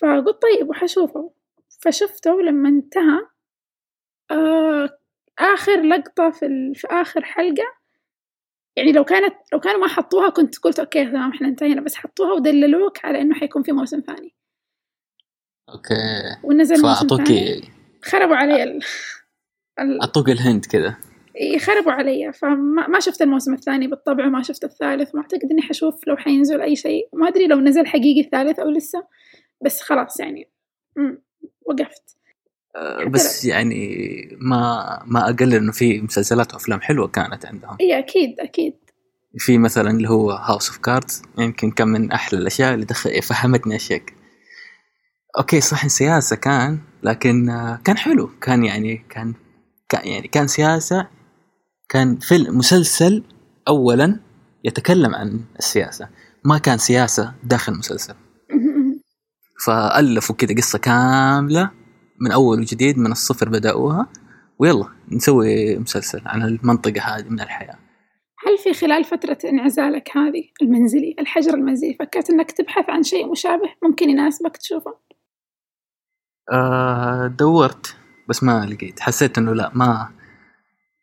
فقلت 0.00 0.42
طيب 0.42 0.68
وحشوفه. 0.68 1.32
فشفته 1.82 2.34
ولما 2.34 2.68
انتهى 2.68 3.20
آه 4.30 4.98
آخر 5.38 5.82
لقطة 5.82 6.30
في, 6.30 6.46
ال... 6.46 6.74
في 6.74 6.86
آخر 6.90 7.24
حلقة. 7.24 7.64
يعني 8.76 8.92
لو 8.92 9.04
كانت 9.04 9.34
لو 9.52 9.60
كانوا 9.60 9.80
ما 9.80 9.88
حطوها 9.88 10.28
كنت 10.28 10.58
قلت 10.58 10.78
okay 10.78 11.04
تمام 11.04 11.30
إحنا 11.30 11.48
انتهينا 11.48 11.80
بس 11.80 11.94
حطوها 11.94 12.32
ودلوك 12.32 13.04
على 13.04 13.20
إنه 13.20 13.34
حيكون 13.34 13.62
في 13.62 13.72
موسم 13.72 14.00
ثاني. 14.00 14.34
okay. 15.68 15.94
ونزل 16.44 16.82
موسم 16.82 17.16
ثاني. 17.16 17.62
خربوا 18.02 18.36
علي 18.36 18.62
ال... 18.62 18.80
ال... 19.80 20.00
أعطوك 20.00 20.28
الهند 20.28 20.64
كذا 20.64 20.96
يخربوا 21.36 21.92
علي. 21.92 22.32
فما 22.32 22.86
ما 22.88 23.00
شفت 23.00 23.22
الموسم 23.22 23.54
الثاني 23.54 23.86
بالطبع 23.86 24.26
وما 24.26 24.42
شفت 24.42 24.64
الثالث. 24.64 25.14
ما 25.14 25.20
أعتقد 25.20 25.50
إني 25.50 25.62
حشوف 25.62 26.08
لو 26.08 26.16
حينزل 26.16 26.60
أي 26.60 26.76
شيء. 26.76 27.08
ما 27.12 27.28
أدري 27.28 27.46
لو 27.46 27.60
نزل 27.60 27.86
حقيقي 27.86 28.20
الثالث 28.20 28.58
أو 28.58 28.70
لسه. 28.70 29.06
بس 29.64 29.80
خلاص 29.80 30.20
يعني. 30.20 30.50
وقفت. 31.66 32.16
آه، 32.76 33.04
بس 33.04 33.44
يعني 33.44 33.88
ما 34.40 35.02
ما 35.06 35.30
اقلل 35.30 35.54
إنه 35.54 35.72
في 35.72 36.00
مسلسلات 36.00 36.54
وأفلام 36.54 36.80
حلوة 36.80 37.08
كانت 37.08 37.46
عندهم. 37.46 37.76
إي 37.80 37.98
أكيد 37.98 38.40
أكيد. 38.40 38.74
في 39.38 39.58
مثلا 39.58 39.90
اللي 39.90 40.08
هو 40.08 40.30
House 40.30 40.68
of 40.68 40.78
Cards 40.78 41.22
يمكن 41.38 41.70
كان 41.70 41.88
من 41.88 42.12
أحلى 42.12 42.38
الأشياء 42.38 42.74
اللي 42.74 42.84
دخل 42.84 43.22
فهمتني 43.22 43.76
اشياء 43.76 44.02
okay 45.38 45.60
صح 45.60 45.86
سياسه 45.86 46.36
كان 46.36 46.78
لكن 47.02 47.50
آه، 47.50 47.80
كان 47.84 47.96
حلو. 47.96 48.30
كان 48.40 48.64
يعني 48.64 49.04
كان 49.10 49.34
كان 49.88 50.08
يعني 50.08 50.28
كان 50.28 50.46
سياسة 50.46 51.08
كان 51.90 52.16
فيلم 52.16 52.58
مسلسل 52.58 53.24
اولا 53.68 54.20
يتكلم 54.64 55.14
عن 55.14 55.40
السياسة. 55.58 56.08
ما 56.44 56.58
كان 56.58 56.78
سياسة 56.78 57.34
داخل 57.44 57.72
المسلسل. 57.72 58.14
فألفوا 59.66 60.36
كذا 60.36 60.54
قصة 60.54 60.78
كاملة 60.78 61.70
من 62.20 62.32
أول 62.32 62.60
وجديد 62.60 62.98
من 62.98 63.12
الصفر 63.12 63.48
بدأوها. 63.48 64.08
ويلا 64.58 64.88
نسوي 65.12 65.78
مسلسل 65.78 66.22
عن 66.26 66.42
المنطقة 66.42 67.00
هذه 67.00 67.28
من 67.28 67.40
الحياة. 67.40 67.78
هل 68.46 68.58
في 68.58 68.72
خلال 68.74 69.04
فترة 69.04 69.38
انعزالك 69.44 70.16
هذه 70.16 70.44
المنزلي 70.62 71.14
الحجر 71.18 71.54
المنزلي 71.54 71.94
فكرت 71.94 72.30
إنك 72.30 72.52
تبحث 72.52 72.90
عن 72.90 73.02
شيء 73.02 73.30
مشابه 73.30 73.74
ممكن 73.82 74.10
يناسبك 74.10 74.56
تشوفه؟ 74.56 74.94
آه 76.52 77.26
دورت 77.26 77.96
بس 78.28 78.42
ما 78.42 78.66
لقيت. 78.66 79.00
حسيت 79.00 79.38
إنه 79.38 79.54
لا 79.54 79.70
ما 79.74 80.19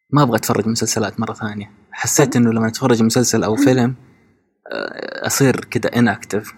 ما 0.09 0.23
أبغى 0.23 0.37
أتفرج 0.37 0.67
مسلسلات 0.67 1.19
مرة 1.19 1.33
ثانية. 1.33 1.71
حسيت 1.91 2.35
إنه 2.35 2.51
لما 2.51 2.67
أتفرج 2.67 3.03
مسلسل 3.03 3.43
أو 3.43 3.55
فيلم 3.55 3.95
آه 4.71 5.27
أصير 5.27 5.65
كذا 5.65 5.95
inactive 5.95 6.53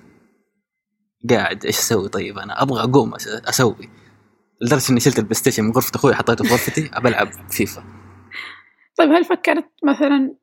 قاعد 1.30 1.66
إيش 1.66 1.80
أسوي 1.80 2.10
طيب 2.10 2.38
أنا؟ 2.38 2.62
أبغى 2.62 2.84
أقوم 2.84 3.14
أسوي. 3.50 3.90
لدرجة 4.62 4.92
إني 4.92 5.00
شلت 5.00 5.20
البلاي 5.20 5.36
ستيشن 5.36 5.64
من 5.64 5.72
غرفة 5.72 5.92
أخوي 5.96 6.16
حطيته 6.16 6.44
في 6.44 6.52
غرفتي 6.52 6.90
ابى 6.98 7.10
العب 7.10 7.28
فيفا. 7.50 7.84
طيب 8.98 9.12
هل 9.12 9.26
فكرت 9.26 9.70
مثلا 9.84 10.36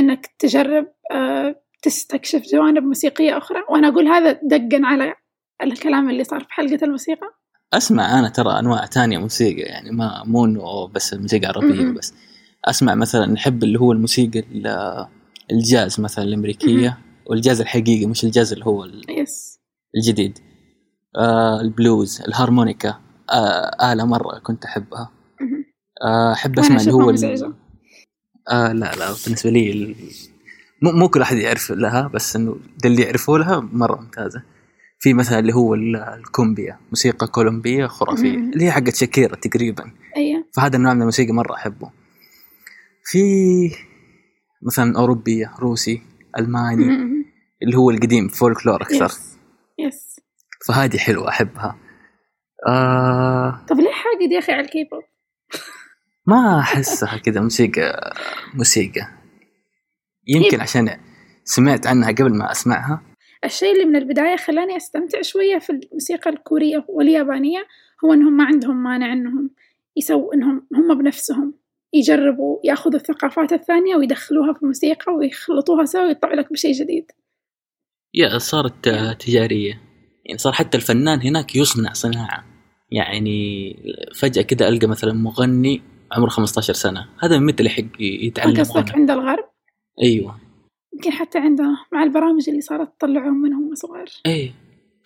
إنك 0.00 0.26
تجرب 0.38 0.86
آه، 1.12 1.62
تستكشف 1.82 2.42
جوانب 2.52 2.82
موسيقية 2.82 3.38
أخرى؟ 3.38 3.62
وأنا 3.70 3.88
أقول 3.88 4.08
هذا 4.08 4.32
دقا 4.32 4.80
على 4.86 5.14
الكلام 5.62 6.10
اللي 6.10 6.24
صار 6.24 6.40
في 6.40 6.52
حلقة 6.52 6.84
الموسيقى. 6.84 7.43
أسمع 7.76 8.18
أنا 8.18 8.28
ترى 8.28 8.58
أنواع 8.58 8.86
تانية 8.86 9.18
موسيقى 9.18 9.60
يعني 9.60 9.90
ما 9.90 10.22
مو 10.26 10.44
إنه 10.44 10.86
بس 10.88 11.12
الموسيقى 11.12 11.46
عربيه 11.46 11.82
م-م. 11.84 11.94
بس 11.94 12.14
أسمع 12.64 12.94
مثلا 12.94 13.26
نحب 13.26 13.64
اللي 13.64 13.80
هو 13.80 13.92
الموسيقى 13.92 14.38
ال- 14.38 15.06
الجاز 15.52 16.00
مثلا 16.00 16.24
الأمريكية 16.24 16.98
والجاز 17.26 17.60
الحقيقي 17.60 18.06
مش 18.06 18.24
الجاز 18.24 18.52
اللي 18.52 18.66
هو 18.66 18.84
yes 19.08 19.58
الجديد 19.96 20.38
آه 21.16 21.60
البلوز 21.60 22.20
الهارمونيكا 22.20 22.98
آه 23.30 23.92
آلة 23.92 24.04
مرة 24.04 24.38
كنت 24.38 24.64
أحبها. 24.64 25.10
آه 26.04 26.32
أحب 26.32 26.58
أسمع 26.58 26.76
اللي 26.80 26.92
هو 26.92 27.10
ال-. 27.10 27.54
آه 28.50 28.72
لا 28.72 28.94
لا 28.94 29.14
بالنسبة 29.24 29.50
لي 29.50 29.72
ال... 29.72 29.96
مو, 30.82 30.92
مو 30.92 31.08
كل 31.08 31.22
أحد 31.22 31.36
يعرف 31.36 31.72
لها 31.72 32.08
بس 32.14 32.36
إنه 32.36 32.56
اللي 32.84 33.02
يعرفوا 33.02 33.38
لها 33.38 33.60
مرة 33.60 34.00
ممتازة 34.00 34.42
في 35.04 35.14
مثلا 35.14 35.38
اللي 35.38 35.54
هو 35.54 35.74
ال- 35.74 35.96
الكومبيا 35.96 36.78
موسيقى 36.88 37.26
كولومبية 37.26 37.86
خرافية 37.86 38.36
مم. 38.36 38.52
اللي 38.52 38.64
هي 38.64 38.72
حقت 38.72 38.94
شاكيرا 38.96 39.36
تقريبا. 39.36 39.92
أيه 40.16 40.46
فهذا 40.54 40.76
النوع 40.76 40.94
من 40.94 41.00
الموسيقى 41.00 41.32
مرة 41.32 41.54
أحبه. 41.54 41.90
في 43.04 43.18
مثلا 44.62 44.98
أوروبية 44.98 45.54
روسي 45.58 46.02
ألماني 46.38 46.84
مهم. 46.84 47.24
اللي 47.62 47.76
هو 47.76 47.90
القديم 47.90 48.28
فولكلور 48.28 48.82
أكثر. 48.82 49.04
yes 49.04 49.38
yes 49.78 50.20
فهذه 50.66 50.96
حلوة 50.96 51.28
أحبها. 51.28 51.78
آه 52.68 53.64
طب 53.68 53.76
ليه 53.76 53.90
حاقد 53.92 54.32
يا 54.32 54.38
أخي 54.38 54.52
على 54.52 54.60
الكيبوب؟ 54.60 55.02
ما 56.26 56.60
أحسها 56.60 57.18
كذا 57.18 57.40
موسيقى 57.40 58.14
موسيقى. 58.54 59.08
يمكن. 60.28 60.60
عشان 60.60 61.00
سمعت 61.44 61.86
عنها 61.86 62.10
قبل 62.12 62.34
ما 62.38 62.50
أسمعها. 62.52 63.02
الشيء 63.44 63.72
اللي 63.72 63.84
من 63.84 63.96
البداية 63.96 64.36
خلاني 64.36 64.76
أستمتع 64.76 65.22
شوية 65.22 65.58
في 65.58 65.70
الموسيقى 65.70 66.30
الكورية 66.30 66.84
واليابانية 66.88 67.66
هو 68.04 68.12
إنهم 68.12 68.36
ما 68.36 68.44
عندهم 68.44 68.82
مانع 68.82 69.12
إنهم 69.12 69.50
يسووا 69.96 70.34
إنهم 70.34 70.66
هم 70.74 70.98
بنفسهم 70.98 71.54
يجربوا 71.94 72.58
يأخذوا 72.64 72.96
الثقافات 72.96 73.52
الثانية 73.52 73.96
ويدخلوها 73.96 74.52
في 74.52 74.62
الموسيقى 74.62 75.12
ويخلطوها 75.12 75.84
سوا 75.84 76.02
ويطلعوا 76.02 76.36
لك 76.36 76.52
بشيء 76.52 76.72
جديد. 76.72 77.10
يا 78.14 78.38
صارت 78.38 78.88
تجارية. 79.20 79.80
يعني 80.24 80.38
صار 80.38 80.52
حتى 80.52 80.76
الفنان 80.76 81.20
هناك 81.20 81.56
يصنع 81.56 81.92
صناعة. 81.92 82.44
يعني 82.90 83.76
فجأة 84.14 84.42
كده 84.42 84.68
ألقى 84.68 84.86
مثلا 84.86 85.12
مغني 85.12 85.82
عمره 86.12 86.28
15 86.28 86.72
سنة. 86.72 87.08
هذا 87.22 87.38
من 87.38 87.46
متى 87.46 87.64
يحق 87.64 87.84
يتعلم 88.00 88.56
قصدك 88.56 88.94
عند 88.94 89.10
الغرب؟ 89.10 89.44
أيوه. 90.02 90.43
يمكن 90.94 91.10
حتى 91.10 91.38
عندنا 91.38 91.76
مع 91.92 92.02
البرامج 92.02 92.48
اللي 92.48 92.60
صارت 92.60 92.92
تطلعهم 92.98 93.42
من 93.42 93.52
هم 93.52 93.74
صغار. 93.74 94.06
إيه. 94.26 94.52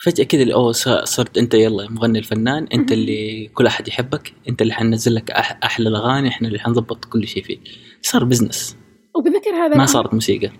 فجأة 0.05 0.25
كذا 0.25 0.43
اللي 0.43 0.55
أوه 0.55 0.73
صرت 1.05 1.39
أنت 1.39 1.55
يلا 1.55 1.91
مغني 1.91 2.19
الفنان 2.19 2.67
أنت. 2.75 2.93
اللي 2.93 3.49
كل 3.55 3.67
أحد 3.67 3.89
يحبك 3.89 4.33
أنت 4.49 4.63
اللي 4.63 4.73
حننزل 4.73 5.15
لك 5.15 5.31
أح 5.31 5.59
أحلى 5.65 5.89
الأغاني 5.89 6.29
إحنا 6.29 6.49
اللي 6.49 6.59
حنظبط 6.59 7.05
كل 7.05 7.27
شيء 7.27 7.43
فيك 7.43 7.61
صار 8.03 8.25
بزنس 8.25 8.77
وبذكر 9.17 9.51
هذا 9.51 9.77
ما 9.77 9.87
صارت 9.87 10.15
موسيقى. 10.15 10.51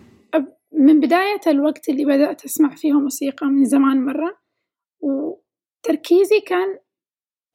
من 0.73 1.01
بداية 1.01 1.41
الوقت 1.47 1.89
اللي 1.89 2.05
بدأت 2.05 2.45
أسمع 2.45 2.75
فيه 2.75 2.93
موسيقى 2.93 3.47
من 3.47 3.65
زمان 3.65 4.05
مرة 4.05 4.39
وتركيزي 5.01 6.41
كان 6.41 6.79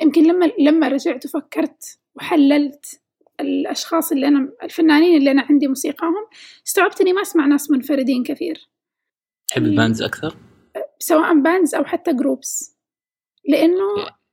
يمكن 0.02 0.24
لما 0.24 0.52
لما 0.60 0.88
رجعت 0.88 1.26
وفكرت 1.26 2.00
وحللت 2.16 3.02
الأشخاص 3.44 4.12
اللي 4.12 4.28
أنا 4.28 4.50
الفنانين 4.64 5.18
اللي 5.18 5.32
أنا 5.32 5.42
عندي 5.50 5.68
موسيقاهم 5.68 6.26
استوعبت 6.68 7.02
إني 7.02 7.14
ما 7.14 7.22
أسمع 7.22 7.46
ناس 7.46 7.72
منفردين 7.72 8.24
كثير 8.24 8.70
تحب. 9.48 9.64
ال 9.64 9.70
bands 9.70 10.02
أكثر 10.02 10.36
سواء 11.00 11.40
bands 11.40 11.76
أو 11.76 11.84
حتى 11.86 12.14
groups 12.14 12.78
لأنه. 13.50 13.84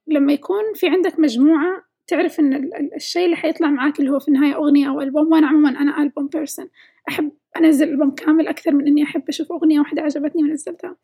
لما 0.07 0.33
يكون 0.33 0.62
في 0.75 0.88
عندك 0.88 1.18
مجموعة 1.18 1.85
تعرف 2.07 2.40
إن 2.40 2.53
ال- 2.55 2.75
ال- 2.75 2.94
الشيء 2.94 3.25
اللي 3.25 3.37
حيطلع 3.37 3.70
معاك 3.70 4.01
اللي 4.01 4.11
هو 4.11 4.18
في 4.18 4.29
النهاية 4.29 4.55
أغنية 4.55 4.88
أو 4.88 5.01
ألبوم 5.01 5.33
وأنا 5.33 5.46
عموما 5.46 5.68
أنا 5.68 6.03
album 6.03 6.26
person 6.29 6.68
أحب 7.09 7.33
أنزل 7.57 7.88
ألبوم 7.88 8.11
كامل 8.11 8.49
أكثر 8.49 8.73
من 8.73 8.87
إني 8.87 9.03
أحب 9.03 9.23
أشوف 9.29 9.53
أغنية 9.53 9.81
واحدة 9.81 10.03
عجبتني 10.03 10.42
ونزلتها 10.42 10.96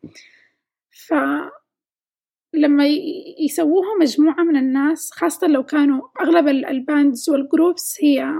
ف 1.07 1.13
لما 2.53 2.85
يسووها 3.39 3.95
مجموعة 4.01 4.43
من 4.43 4.55
الناس 4.55 5.11
خاصة 5.11 5.47
لو 5.47 5.63
كانوا 5.63 6.07
أغلب 6.21 6.47
ال- 6.47 6.65
ال 6.65 6.76
bands 6.76 7.29
وال 7.29 7.46
groups 7.46 7.97
هي 8.01 8.33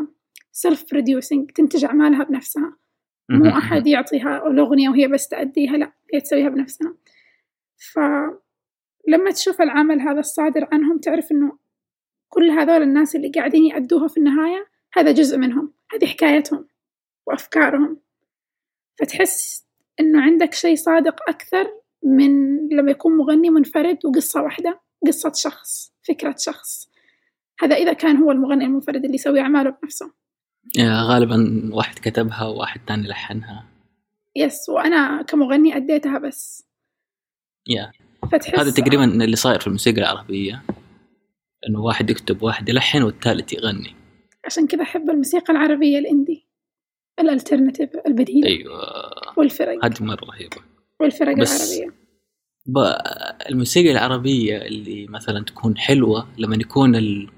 self 0.51 0.86
producing 0.91 1.51
تنتج 1.51 1.85
أعمالها 1.85 2.23
بنفسها. 2.23 2.77
مو. 3.29 3.49
أحد 3.49 3.87
يعطيها 3.87 4.47
الأغنية 4.47 4.89
وهي 4.89 5.07
بس 5.07 5.27
تأديها 5.27 5.77
لا 5.77 5.91
هي 6.13 6.21
تسويها 6.21 6.49
بنفسها. 6.49 6.95
فلما 7.93 9.31
تشوف 9.33 9.61
العمل 9.61 10.01
هذا 10.01 10.19
الصادر 10.19 10.67
عنهم 10.71 10.97
تعرف 10.99 11.31
إنه 11.31 11.57
كل 12.29 12.49
هذول 12.49 12.81
الناس 12.81 13.15
اللي 13.15 13.29
قاعدين 13.35 13.65
يأدوها 13.65 14.07
في 14.07 14.17
النهاية 14.17 14.67
هذا 14.93 15.11
جزء 15.11 15.37
منهم. 15.37 15.73
هذه 15.93 16.05
حكايتهم 16.05 16.67
وأفكارهم. 17.27 17.99
فتحس 18.99 19.65
إنه 19.99 20.21
عندك 20.21 20.53
شيء 20.53 20.75
صادق 20.75 21.29
أكثر 21.29 21.67
من 22.03 22.57
لما 22.69 22.91
يكون 22.91 23.17
مغني 23.17 23.49
منفرد 23.49 24.05
وقصة 24.05 24.41
واحدة 24.41 24.81
قصة 25.07 25.31
شخص 25.36 25.93
فكرة 26.07 26.36
شخص. 26.39 26.89
هذا 27.60 27.75
إذا 27.75 27.93
كان 27.93 28.17
هو 28.17 28.31
المغني 28.31 28.65
المنفرد 28.65 29.05
اللي 29.05 29.15
يسوي 29.15 29.39
أعماله 29.41 29.69
بنفسه. 29.81 30.12
غالبا 30.79 31.69
واحد 31.73 31.99
كتبها 31.99 32.45
وواحد 32.45 32.81
ثاني 32.88 33.07
لحنها. 33.07 33.65
يس 34.36 34.69
وأنا 34.69 35.21
كمغني 35.21 35.77
أديتها 35.77 36.19
بس. 36.19 36.67
يا. 37.67 37.91
فتحس 38.31 38.60
هذا 38.60 38.71
تقريبا 38.71 39.03
اللي 39.03 39.36
صاير 39.36 39.60
في 39.60 39.67
الموسيقى 39.67 40.01
العربية 40.01 40.63
إنه 41.69 41.81
واحد 41.81 42.10
يكتب 42.10 42.43
واحد 42.43 42.69
يلحن 42.69 43.03
والثالث 43.03 43.53
يغني. 43.53 43.95
عشان 44.45 44.67
كذا 44.67 44.81
أحب 44.81 45.10
الموسيقى 45.10 45.53
العربية 45.53 45.99
الإندي 45.99 46.47
الألترناتيف 47.19 47.89
البديلة 48.07 48.47
أيوه. 48.47 48.81
والفرق 49.38 49.86
هذه 49.86 50.03
مرة 50.03 50.25
رهيبة. 50.25 50.76
والفرق 50.99 51.38
بس- 51.38 51.77
العربية. 51.77 51.97
الموسيقى 53.49 53.91
العربية 53.91 54.57
اللي 54.57 55.07
مثلا 55.07 55.43
تكون 55.45 55.77
حلوة 55.77 56.27
لما 56.38 56.55
يكون 56.55 56.95
ال... 56.95 57.29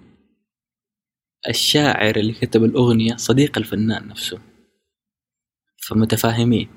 الشاعر 1.50 2.16
اللي 2.16 2.34
كتب 2.34 2.64
الأغنية 2.64 3.16
صديق 3.16 3.58
الفنان 3.58 4.08
نفسه. 4.08 4.40
فمتفاهمين. 5.88 6.70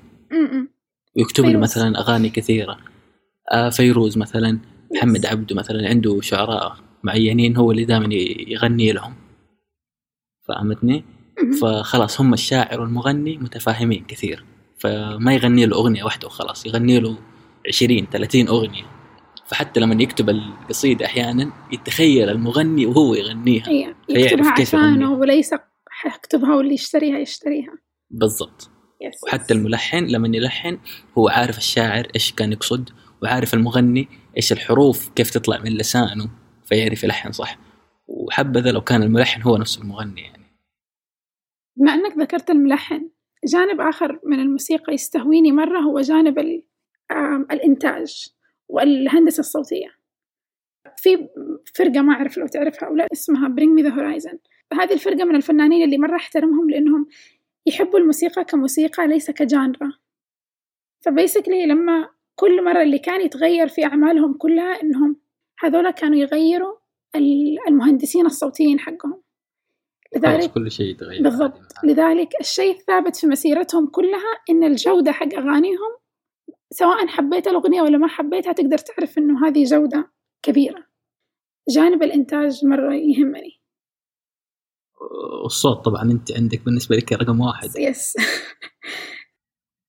ويكتب 1.17 1.45
له. 1.45 1.59
مثلا 1.59 1.99
أغاني 1.99 2.29
كثيرة. 2.29 2.77
آه 3.51 3.69
فيروز 3.69 4.17
مثلا 4.17 4.59
محمد 4.95 5.25
عبده 5.25 5.55
مثلا 5.55 5.89
عنده 5.89 6.21
شعراء 6.21 6.77
معينين 7.03 7.57
هو 7.57 7.71
اللي 7.71 7.85
دائما 7.85 8.13
يغني 8.47 8.91
لهم. 8.91 9.15
فهمتني؟ 10.47 11.03
فخلاص 11.61 12.21
هم 12.21 12.33
الشاعر 12.33 12.81
والمغني 12.81 13.37
متفاهمين 13.37 14.05
كثير. 14.05 14.45
فما 14.83 15.33
يغني 15.33 15.65
له 15.65 15.75
أغنية 15.75 16.03
واحدة 16.03 16.27
وخلاص 16.27 16.65
يغني 16.65 16.99
له 16.99 17.17
20 17.67 18.07
30 18.11 18.47
أغنية. 18.47 18.83
فحتى 19.45 19.79
لما 19.79 20.03
يكتب 20.03 20.29
القصيدة 20.29 21.05
أحيانا 21.05 21.51
يتخيل 21.71 22.29
المغني 22.29 22.85
وهو 22.85 23.13
يغنيها. 23.13 23.63
فيعرف 23.63 23.95
يكتبها 24.09 24.51
عشانه. 24.51 25.13
وليس 25.13 25.53
حيكتبها 25.89 26.55
واللي 26.55 26.73
يشتريها 26.73 27.19
يشتريها. 27.19 27.73
بالضبط. 28.11 28.69
يس 29.01 29.23
وحتى 29.23 29.53
الملحن 29.53 30.05
لما 30.05 30.37
يلحن 30.37 30.79
هو 31.17 31.27
عارف 31.27 31.57
الشاعر 31.57 32.07
إيش 32.15 32.31
كان 32.31 32.51
يقصد 32.51 32.89
وعارف 33.23 33.53
المغني 33.53 34.07
إيش 34.37 34.51
الحروف 34.51 35.09
كيف 35.09 35.29
تطلع 35.29 35.59
من 35.59 35.71
لسانه 35.71 36.29
فيعرف 36.65 37.03
يلحن 37.03 37.31
صح. 37.31 37.57
وحبذا 38.07 38.71
لو 38.71 38.81
كان 38.81 39.03
الملحن 39.03 39.41
هو 39.41 39.57
نفسه 39.57 39.81
المغني 39.81 40.21
يعني. 40.21 40.43
بما 41.75 41.93
أنك 41.93 42.17
ذكرت 42.17 42.49
الملحن 42.49 43.12
جانب 43.47 43.81
آخر 43.81 44.19
من 44.23 44.39
الموسيقى 44.39 44.93
يستهويني 44.93 45.51
مرة 45.51 45.79
هو 45.79 46.01
جانب 46.01 46.39
ال- 46.39 46.63
الإنتاج 47.51 48.33
والهندسة 48.69 49.39
الصوتية. 49.39 49.87
في 50.97 51.27
فرقة 51.75 52.01
ما 52.01 52.13
أعرف 52.13 52.37
لو 52.37 52.47
تعرفها 52.47 52.89
أو 52.89 52.95
لا 52.95 53.07
اسمها 53.13 53.47
Bring 53.55 53.79
Me 53.79 53.83
The 53.85 53.93
Horizon. 53.95 54.37
هذه 54.73 54.93
الفرقة 54.93 55.23
من 55.25 55.35
الفنانين 55.35 55.83
اللي 55.83 55.97
مرة 55.97 56.15
أحترمهم 56.15 56.69
لأنهم 56.69 57.07
يحبوا 57.65 57.99
الموسيقى 57.99 58.43
كموسيقى 58.43 59.07
ليس 59.07 59.31
كجانرا. 59.31 59.93
فبيسكلي 61.01 61.65
لما 61.65 62.09
كل 62.35 62.63
مرة 62.63 62.81
اللي 62.81 62.99
كان 62.99 63.21
يتغير 63.21 63.67
في 63.67 63.85
أعمالهم 63.85 64.33
كلها 64.33 64.81
إنهم 64.83 65.15
هذولا 65.59 65.91
كانوا 65.91 66.17
يغيروا 66.17 66.75
ال- 67.15 67.57
المهندسين 67.67 68.25
الصوتيين 68.25 68.79
حقهم. 68.79 69.21
لذلك 70.15 70.51
كل 70.51 70.71
شيء 70.71 70.85
يتغير 70.85 71.23
بالضبط 71.23 71.61
لذلك 71.83 72.29
الشيء 72.41 72.75
الثابت 72.75 73.15
في 73.15 73.27
مسيرتهم 73.27 73.87
كلها 73.87 74.39
إن 74.49 74.63
الجودة 74.63 75.11
حق 75.11 75.33
أغانيهم 75.33 75.97
سواء 76.71 77.07
حبيت 77.07 77.47
الأغنية 77.47 77.81
ولا 77.81 77.97
ما 77.97 78.07
حبيتها 78.07 78.53
تقدر 78.53 78.77
تعرف 78.77 79.17
إنه 79.17 79.47
هذه 79.47 79.63
جودة 79.63 80.11
كبيرة 80.41 80.85
جانب 81.69 82.03
الإنتاج 82.03 82.65
مرة 82.65 82.93
يهمني 82.95 83.63
والصوت 85.43 85.85
طبعا 85.85 86.03
أنت 86.03 86.31
عندك 86.37 86.65
بالنسبة 86.65 86.95
لك 86.95 87.13
رقم 87.13 87.41
واحد 87.41 87.69
يس 87.77 88.13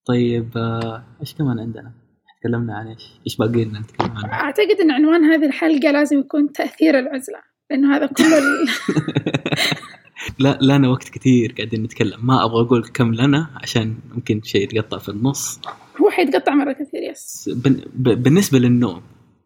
طيب 0.07 0.57
آه، 0.57 1.05
إيش 1.21 1.35
كمان 1.35 1.59
عندنا؟ 1.59 1.93
تكلمنا 2.41 2.75
عن 2.75 2.87
إيش؟ 2.87 3.21
إيش 3.27 3.37
باقي 3.37 3.65
لنا 3.65 3.81
نتكلم 3.81 4.17
عنه؟ 4.17 4.33
أعتقد 4.33 4.81
إن 4.81 4.91
عنوان 4.91 5.25
هذه 5.25 5.47
الحلقة 5.47 5.91
لازم 5.91 6.19
يكون 6.19 6.53
تأثير 6.53 6.99
العزلة 6.99 7.39
لأنه 7.71 7.97
هذا 7.97 8.07
كله. 8.07 8.41
لا 10.39 10.59
لنا 10.63 10.89
وقت 10.89 11.09
كثير 11.09 11.53
قاعدين 11.59 11.83
نتكلم. 11.83 12.27
ما 12.27 12.45
أبغى 12.45 12.61
أقول 12.67 12.85
كم 12.95 13.15
لنا 13.15 13.51
عشان 13.63 13.95
ممكن 14.15 14.41
شيء 14.43 14.63
يتقطع 14.63 14.99
في 14.99 15.09
النص. 15.09 15.61
هو 16.03 16.11
حيتقطع 16.11 16.55
مرة 16.55 16.73
كثير 16.73 17.03
yes. 17.03 17.49
بن- 17.65 17.85
ب- 17.95 18.23
بالنسبة 18.23 18.59
للنوم 18.59 19.03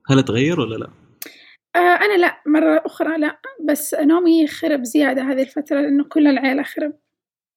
هل 0.06 0.22
تغير 0.22 0.60
ولا 0.60 0.76
لا؟ 0.76 0.88
آه 1.76 1.78
أنا 2.04 2.16
لا 2.16 2.42
مرة 2.46 2.82
أخرى 2.86 3.18
لا. 3.18 3.38
بس 3.64 3.94
نومي 3.94 4.46
خرب 4.46 4.82
زيادة 4.84 5.22
هذه 5.22 5.42
الفترة 5.42 5.80
لأنه 5.80 6.04
كل 6.04 6.26
العيلة 6.26 6.62
خرب 6.62 6.92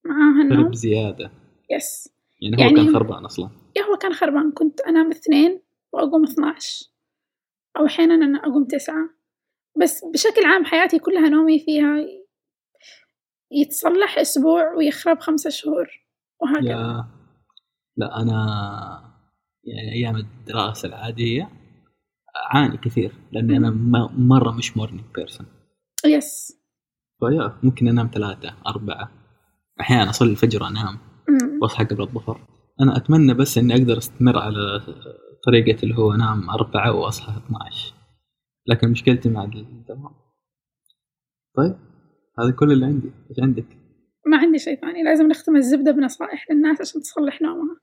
معاها 0.06 0.42
النوم. 0.44 0.64
خرب 0.64 0.76
زيادة. 0.76 1.32
yes. 1.72 2.10
يعني 2.42 2.56
هو 2.58 2.60
يعني- 2.62 2.76
كان 2.76 2.94
خربان 2.94 3.26
أصلا. 3.26 3.50
yeah 3.78 3.82
هو 3.84 3.98
كان 3.98 4.14
خربان. 4.14 4.52
كنت 4.52 4.82
أنام 4.82 5.12
اثنين 5.12 5.62
وأقوم 5.94 6.24
12 6.24 6.86
أو 7.78 7.86
أحيانا 7.86 8.16
أنا 8.16 8.38
أقوم 8.40 8.66
تسعة. 8.66 9.10
بس 9.82 10.06
بشكل 10.14 10.46
عام 10.46 10.66
حياتي 10.66 11.00
كلها 11.00 11.30
نومي 11.30 11.60
فيها 11.60 11.98
يتصلح 13.52 14.18
أسبوع 14.18 14.74
ويخرب 14.78 15.20
خمسة 15.20 15.50
شهور 15.50 15.88
وهكذا. 16.42 16.70
yeah 16.72 17.06
لا 17.98 18.22
أنا 18.22 18.38
يعني 19.64 19.92
أيام 19.94 20.16
الدراسة 20.16 20.88
العادية 20.88 21.50
أعاني 22.54 22.78
كثير 22.78 23.14
لأني 23.32 23.58
أنا 23.58 23.70
ما- 23.70 24.10
مرة 24.18 24.52
مش 24.52 24.78
morning 24.78 25.04
person 25.16 25.48
yes. 26.06 26.58
ف 27.20 27.28
yeah 27.28 27.58
ممكن 27.64 27.88
أنام 27.88 28.10
ثلاثة 28.14 28.54
أربعة 28.68 29.12
أحيانا 29.82 30.10
أصلي 30.10 30.32
الفجر 30.32 30.68
أنام 30.68 30.98
أمم. 31.30 31.60
وأصحى 31.62 31.84
قبل 31.84 32.02
الظهر. 32.02 32.48
أنا 32.82 32.98
أتمنى 32.98 33.34
بس 33.34 33.58
إني 33.58 33.74
أقدر 33.74 33.98
أستمر 33.98 34.38
على 34.40 34.82
طريقة 35.46 35.84
اللي 35.84 35.98
هو 35.98 36.14
أنام 36.14 36.50
أربعة 36.50 36.92
وأصحى 36.94 37.38
12 37.46 37.94
لكن 38.68 38.90
مشكلتي 38.92 39.30
مع 39.30 39.44
الدوام 39.44 40.16
طيب. 41.58 41.91
هذا 42.40 42.52
كل 42.52 42.72
اللي 42.72 42.86
عندي 42.86 43.12
إيش 43.30 43.40
عندك؟ 43.40 43.66
ما 44.26 44.38
عندي 44.38 44.60
شيء 44.60 44.80
ثاني 44.82 45.04
لازم 45.04 45.28
نختم 45.28 45.56
الزبدة 45.56 45.92
بنصائح 45.92 46.52
للناس 46.52 46.82
عشان 46.82 47.02
تصلح 47.02 47.42
نومها. 47.42 47.80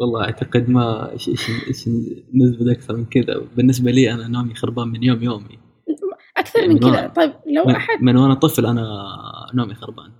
والله 0.00 0.24
أعتقد 0.24 0.70
ما 0.70 1.12
إيش 1.12 1.28
إيش 1.28 1.50
إيش 1.68 1.88
نزبد 2.34 2.68
أكثر 2.68 2.96
من 2.96 3.04
كذا. 3.04 3.40
بالنسبة 3.56 3.90
لي 3.90 4.12
أنا 4.12 4.28
نومي 4.28 4.54
خربان 4.54 4.88
من 4.88 5.02
يوم 5.02 5.22
يومي. 5.22 5.58
أكثر 6.36 6.58
يعني 6.58 6.74
من 6.74 6.80
من 6.80 6.92
كذا. 6.92 7.06
طيب 7.06 7.32
لو 7.46 7.64
من, 7.64 7.74
احد 7.74 8.02
من 8.02 8.16
وأنا 8.16 8.34
طفل 8.34 8.66
أنا 8.66 8.86
نومي 9.54 9.74
خربان. 9.74 10.12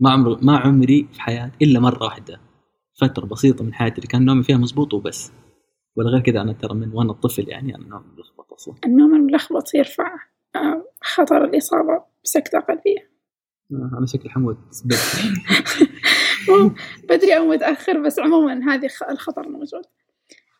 ما 0.00 0.10
عمري 0.10 0.36
ما 0.42 0.56
عمري 0.56 1.08
في 1.12 1.20
حياتي 1.20 1.64
إلا 1.64 1.80
مرة 1.80 2.04
واحدة. 2.04 2.40
فترة 3.00 3.26
بسيطة 3.26 3.64
من 3.64 3.74
حياتي 3.74 3.96
اللي 3.96 4.06
كان 4.06 4.24
نومي 4.24 4.42
فيها 4.42 4.56
مزبوط 4.56 4.94
وبس. 4.94 5.32
ولا 5.96 6.10
غير 6.10 6.20
كذا 6.20 6.40
أنا 6.40 6.52
ترى 6.52 6.74
من 6.74 6.92
وأنا 6.92 7.12
طفل 7.12 7.48
يعني 7.48 7.74
أنا 7.74 7.88
نومي 7.88 8.06
ملخبط 8.16 8.52
أصلا. 8.52 8.74
النوم 8.86 9.14
الملخبط 9.14 9.74
يرفع. 9.74 10.33
خطر 11.02 11.44
الإصابة 11.44 12.04
بسكتة 12.24 12.58
قلبية. 12.58 13.10
آه، 13.72 13.98
أنا 13.98 14.06
شكلي 14.06 14.30
حموت 14.30 14.58
بدري. 17.04 17.36
أو 17.36 17.44
متأخر 17.44 17.98
بس 17.98 18.18
عموما 18.18 18.74
هذه 18.74 18.88
الخطر 19.10 19.48
موجود. 19.48 19.82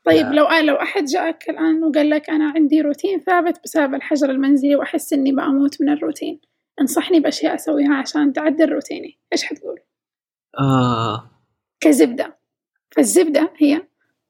طيب. 0.05 0.27
لو 0.27 0.49
لو 0.63 0.75
أحد 0.75 1.05
جاءك 1.05 1.51
الآن 1.51 1.85
وقال 1.85 2.11
لك 2.11 2.31
أنا 2.31 2.53
عندي 2.57 2.81
روتين 2.81 3.21
ثابت 3.21 3.61
بسبب 3.65 3.95
الحجر 3.95 4.31
المنزلي 4.31 4.77
وأحس 4.77 5.13
إني 5.13 5.33
بأموت 5.33 5.83
من 5.83 5.89
الروتين 5.89 6.41
انصحني 6.81 7.21
بأشياء 7.21 7.55
أسويها 7.55 7.95
عشان 7.95 8.33
تعدل 8.33 8.69
روتيني. 8.73 9.19
إيش 9.33 9.45
حتقول؟ 9.45 9.81
آه. 10.59 11.31
كزبدة. 11.81 12.37
فالزبدة 12.91 13.53
هي 13.57 13.83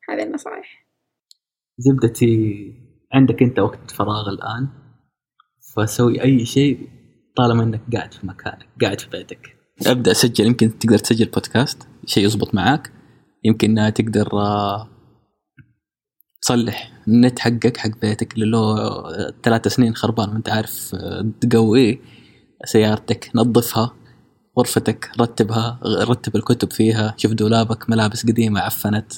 هذه 0.08 0.22
النصائح. 0.22 0.86
زبدتي 1.78 2.72
عندك 3.12 3.42
أنت 3.42 3.58
وقت 3.58 3.90
فراغ 3.90 4.28
الآن؟ 4.28 4.83
فسوي 5.76 6.22
أي 6.22 6.46
شيء 6.46 6.88
طالما 7.36 7.62
إنك 7.62 7.80
قاعد 7.92 8.14
في 8.14 8.26
مكانك 8.26 8.66
قاعد 8.82 9.00
في 9.00 9.10
بيتك. 9.10 9.56
أبدأ 9.86 10.12
سجل 10.12 10.46
يمكن 10.46 10.78
تقدر 10.78 10.98
تسجل 10.98 11.26
بودكاست 11.26 11.88
شيء 12.06 12.24
يزبط 12.24 12.54
معاك. 12.54 12.92
يمكن 13.44 13.92
تقدر 13.94 14.28
آه، 14.32 14.88
تصلح 16.42 16.92
النت 17.08 17.38
حقك 17.38 17.76
حق 17.76 18.00
بيتك 18.00 18.34
اللي 18.34 18.46
له 18.46 18.76
ثلاث 19.42 19.68
سنين 19.68 19.94
خربان 19.94 20.28
وأنت 20.28 20.48
عارف 20.48 20.94
آه، 20.94 21.30
تقويه 21.40 21.98
سيارتك 22.64 23.30
نظفها 23.34 23.94
غرفتك 24.58 25.10
رتبها 25.20 25.80
رتب 25.84 26.36
الكتب 26.36 26.72
فيها 26.72 27.14
شوف 27.16 27.32
دولابك 27.32 27.90
ملابس 27.90 28.26
قديمة 28.26 28.60
عفنت 28.60 29.12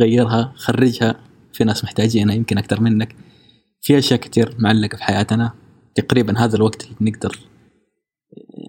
غيرها 0.00 0.52
خرجها. 0.56 1.16
في 1.52 1.64
ناس 1.64 1.84
محتاجينها 1.84 2.34
يمكن 2.34 2.58
أكثر 2.58 2.80
منك. 2.80 3.16
في 3.80 3.98
أشياء 3.98 4.20
كتير 4.20 4.56
معلقة 4.58 4.96
في 4.96 5.04
حياتنا. 5.04 5.52
تقريبا 5.96 6.38
هذا 6.38 6.56
الوقت 6.56 6.84
اللي 6.84 7.10
نقدر 7.10 7.38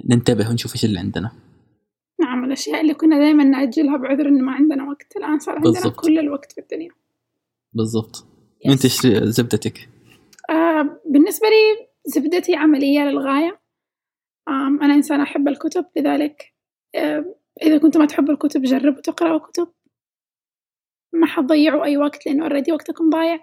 ننتبه 0.09 0.49
ونشوف 0.49 0.73
إيش 0.73 0.85
اللي 0.85 0.99
عندنا. 0.99 1.31
نعم 2.21 2.45
الأشياء 2.45 2.81
اللي 2.81 2.93
كنا 2.93 3.19
دائما 3.19 3.43
نأجلها 3.43 3.97
بعذر 3.97 4.27
إنه 4.27 4.45
ما 4.45 4.51
عندنا 4.51 4.89
وقت. 4.89 5.17
الآن 5.17 5.39
صار 5.39 5.55
عندنا 5.55 5.71
بالضبط. 5.71 5.99
كل 5.99 6.19
الوقت 6.19 6.51
في 6.51 6.61
الدنيا. 6.61 6.91
بالضبط. 7.73 8.25
أنت 8.65 8.85
إيش 8.85 9.07
زبدتك؟ 9.23 9.89
آه 10.49 11.01
بالنسبة 11.05 11.47
لي 11.47 11.87
زبدتي 12.05 12.55
عملية 12.55 12.99
للغاية. 12.99 13.59
آم 14.47 14.81
أنا 14.83 14.93
إنسانة 14.93 15.23
أحب 15.23 15.47
الكتب 15.47 15.85
لذلك 15.97 16.53
آه 16.95 17.35
إذا 17.63 17.77
كنتم 17.77 17.99
ما 17.99 18.05
تحبوا 18.05 18.33
الكتب 18.33 18.61
جربوا 18.61 19.01
تقرأوا 19.01 19.39
كتب. 19.39 19.67
ما 21.13 21.27
حتضيعوا 21.27 21.83
أي 21.83 21.97
وقت 21.97 22.25
لأنه 22.25 22.43
already 22.43 22.71
وقتكم 22.71 23.09
ضايع. 23.09 23.39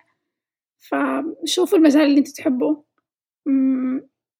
فشوفوا 0.78 1.78
المجال 1.78 2.03
اللي 2.03 2.18
أنتوا 2.18 2.32
تحبوه. 2.37 2.85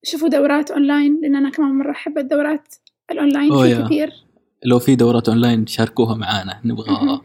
شوفوا 0.03 0.29
دورات 0.29 0.71
أونلاين 0.71 1.21
لأن 1.23 1.37
أنا 1.37 1.51
كمان 1.51 1.71
مرة 1.71 1.91
أحب 1.91 2.19
الدورات 2.19 2.75
الأونلاين 3.11 3.51
في 3.51 3.71
yeah. 3.71 3.85
كثير 3.85 4.13
لو 4.65 4.79
في 4.79 4.97
دورات 4.97 5.29
أونلاين 5.29 5.67
شاركوها 5.67 6.15
معانا 6.17 6.61
نبغى. 6.65 7.21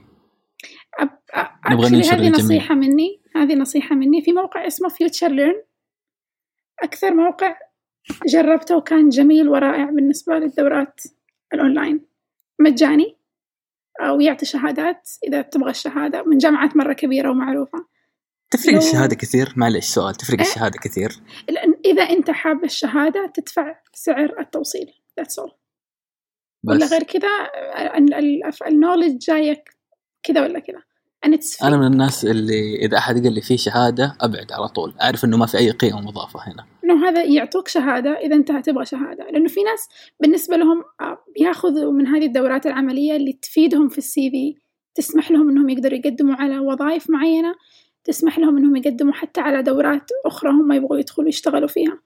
أب... 1.00 1.10
أ- 1.36 1.72
نبغى 1.72 1.90
ننشر 1.90 2.14
هذه 2.14 2.18
للجميع. 2.18 2.40
نصيحة 2.40 2.76
مني 2.76 3.20
هذه 3.36 3.56
نصيحة 3.56 3.96
مني 3.96 4.22
في 4.22 4.34
موقع 4.34 4.68
اسمه 4.68 4.90
FutureLearn 4.90 5.62
أكثر 6.84 7.14
موقع 7.14 7.56
جربته 8.28 8.78
وكان 8.78 9.10
جميل 9.10 9.50
ورائع 9.50 9.90
بالنسبة 9.90 10.40
للدورات 10.40 11.02
الأونلاين 11.54 12.06
مجاني 12.60 13.16
ويعطي 14.16 14.46
شهادات 14.46 15.10
إذا 15.28 15.42
تبغى 15.42 15.72
الشهادة 15.72 16.24
من 16.24 16.38
جامعات 16.38 16.78
مرة 16.78 16.94
كبيرة 16.94 17.30
ومعروفة 17.32 17.86
تفرق 18.52 18.74
لو- 18.74 18.80
الشهادة 18.80 19.16
كثير؟ 19.16 19.54
معلش 19.56 19.86
سؤال 19.86 20.16
تفرق 20.16 20.40
إيه؟ 20.42 20.48
الشهادة 20.48 20.80
كثير؟ 20.84 21.12
لأن 21.50 21.74
إذا 21.86 22.04
أنت 22.04 22.32
حاب 22.32 22.64
الشهادة 22.64 23.32
تدفع 23.36 23.76
سعر 23.94 24.40
التوصيل 24.40 24.94
that's 25.22 25.44
all. 25.44 25.52
ولا 26.68 26.86
غير 26.86 27.04
كذا 27.04 27.30
النولج 28.68 29.18
جايك 29.18 29.70
كذا 30.24 30.42
ولا 30.42 30.60
كذا. 30.60 30.82
أنا 31.64 31.78
من 31.78 31.86
الناس 31.88 32.26
اللي 32.26 32.76
إذا 32.76 32.98
أحد 32.98 33.24
قال 33.24 33.34
لي 33.34 33.42
في 33.42 33.58
شهادة 33.58 34.18
أبعد 34.22 34.52
على 34.52 34.68
طول 34.68 34.94
أعرف 35.02 35.26
إنه 35.26 35.38
ما 35.38 35.46
في 35.46 35.58
أي 35.58 35.72
قيمة 35.72 36.02
مضافة 36.02 36.40
هنا. 36.48 36.66
إنه 36.84 37.10
هذا 37.10 37.24
يعطوك 37.24 37.68
شهادة 37.68 38.10
إذا 38.10 38.36
أنت 38.36 38.52
تبغى 38.52 38.86
شهادة. 38.86 39.24
لأنه 39.32 39.48
في 39.48 39.64
ناس 39.64 39.88
بالنسبة 40.20 40.58
لهم 40.58 40.84
آه، 41.02 41.18
بياخذوا 41.36 41.92
من 41.92 42.08
هذه 42.08 42.26
الدورات 42.26 42.66
العملية 42.66 43.16
اللي 43.16 43.34
تفيدهم 43.34 43.90
في 43.90 43.98
السي 43.98 44.30
في 44.32 44.56
تسمح 44.96 45.32
لهم 45.32 45.50
إنهم 45.50 45.70
يقدروا 45.70 45.98
يقدموا 46.00 46.36
على 46.36 46.60
وظائف 46.60 47.10
معينة 47.10 47.56
تسمح 48.10 48.40
لهم 48.40 48.58
إنهم 48.58 48.76
يقدموا 48.76 49.14
حتى 49.14 49.42
على 49.42 49.64
دورات 49.64 50.10
أخرى 50.26 50.52
هم 50.52 50.72
يبغوا 50.72 50.98
يدخلوا 50.98 51.30
يشتغلوا 51.30 51.68
فيها. 51.68 52.00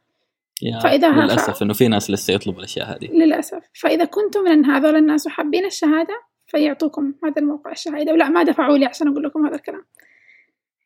ها- 0.73 1.25
للأسف 1.25 1.63
إنه 1.63 1.73
في 1.73 1.87
ناس 1.87 2.11
لسه 2.11 2.33
يطلبوا 2.33 2.59
الأشياء 2.59 2.95
هذه. 2.95 3.11
للأسف. 3.11 3.59
فإذا 3.73 4.05
كنتم 4.05 4.43
من 4.43 4.65
هذول 4.65 4.95
الناس 4.95 5.27
وحابين 5.27 5.65
الشهادة 5.65 6.21
فيعطوكم 6.47 7.13
هذا 7.23 7.41
الموقع 7.41 7.71
الشهادة. 7.71 8.11
ولا 8.11 8.29
ما 8.29 8.43
دفعوا 8.43 8.77
لي 8.77 8.85
عشان 8.85 9.07
أقول 9.07 9.23
لكم 9.23 9.45
هذا 9.45 9.55
الكلام. 9.55 9.85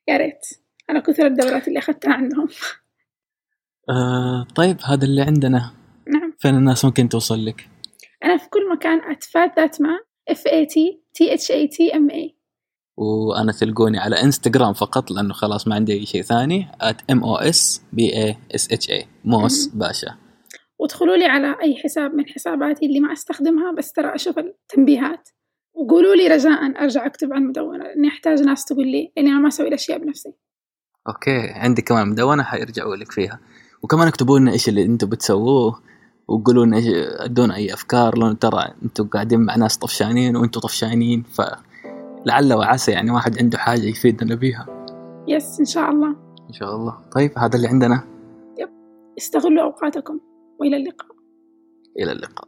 يا 0.07 0.18
ريت. 0.18 0.45
على 0.89 1.01
كثر 1.01 1.26
الدورات 1.26 1.68
اللي 1.68 1.80
أخذتها 1.80 2.13
عندهم 2.13 2.47
آه 3.89 4.47
طيب 4.55 4.78
هذا 4.84 5.05
اللي 5.05 5.22
عندنا. 5.22 5.72
نعم. 6.07 6.34
فين 6.39 6.55
الناس 6.55 6.86
ممكن 6.86 7.09
توصل 7.09 7.45
لك؟ 7.45 7.68
أنا 8.24 8.38
في 8.38 8.49
كل 8.49 8.70
مكان 8.72 9.11
اتفاد 9.11 9.51
ذات 9.57 9.82
ما 9.82 9.99
F 10.32 10.41
A 10.49 10.65
T 10.65 10.97
T 11.18 11.30
H 11.30 11.43
A 11.43 11.68
T 11.76 11.93
M 11.93 12.11
A. 12.13 12.37
وأنا 12.98 13.52
تلقوني 13.52 13.98
على 14.00 14.24
إنستغرام 14.24 14.74
فقط 14.74 15.12
لأنه 15.12 15.34
خلاص 15.34 15.68
ما 15.68 15.76
عندي 15.76 15.93
أي 15.93 16.06
شيء 16.06 16.22
ثاني 16.22 16.68
at 16.84 17.16
MOS 17.16 17.80
BA 17.95 18.36
موس 19.26 19.68
باشا. 19.68 20.16
وادخلوا 20.80 21.16
لي 21.16 21.26
على 21.26 21.56
أي 21.64 21.76
حساب 21.84 22.14
من 22.14 22.26
حساباتي 22.28 22.86
اللي 22.86 23.00
ما 23.00 23.14
أستخدمها 23.14 23.72
بس 23.78 23.91
ترى 23.91 24.16
أشوف 24.16 24.39
التنبيهات. 24.39 25.30
وقولوا 25.74 26.16
لي 26.16 26.28
رجاء 26.28 26.84
أرجع 26.84 27.06
أكتب 27.06 27.34
عن 27.34 27.41
المدونة 27.41 27.84
لأني 27.84 28.08
أحتاج 28.08 28.41
ناس 28.41 28.66
تقول 28.66 28.88
لي 28.88 29.12
لأني 29.18 29.30
أنا 29.30 29.39
ما 29.39 29.48
أسوي 29.48 29.68
الأشياء 29.68 29.98
بنفسي. 29.98 30.34
okay 31.08 31.49
عندي 31.50 31.82
كمان 31.82 32.08
مدونة 32.08 32.43
حيرجعوا 32.43 32.95
لك 32.95 33.12
فيها. 33.12 33.39
وكمان 33.84 34.08
اكتبوا 34.08 34.39
لنا 34.39 34.52
إيش 34.52 34.70
اللي 34.70 34.84
أنتم 34.84 35.10
بتسووه 35.10 35.82
وقولوا 36.28 36.66
لنا 36.66 36.78
إيش 36.78 36.86
ادونا 37.20 37.56
أي 37.56 37.74
أفكار 37.74 38.18
لأنه 38.18 38.34
ترى 38.34 38.74
أنتم 38.84 39.08
قاعدين 39.08 39.39
مع 39.39 39.56
ناس 39.56 39.78
طفشانين 39.78 40.36
وأنتم 40.36 40.60
طفشانين 40.60 41.24
فلعل 42.26 42.53
وعسى 42.53 42.91
يعني 42.91 43.11
واحد 43.11 43.39
عنده 43.39 43.57
حاجة 43.57 43.86
يفيدنا 43.86 44.36
بيها 44.36 44.68
yes 45.28 45.60
إن 45.59 45.65
شاء 45.65 45.91
الله. 45.91 46.15
إن 46.47 46.53
شاء 46.53 46.76
الله. 46.76 46.97
طيب 47.15 47.32
هذا 47.38 47.55
اللي 47.55 47.68
عندنا. 47.68 48.03
استغلوا 49.18 49.63
أوقاتكم. 49.63 50.20
وإلى 50.59 50.78
اللقاء. 50.78 51.11
إلى 51.99 52.11
اللقاء. 52.11 52.47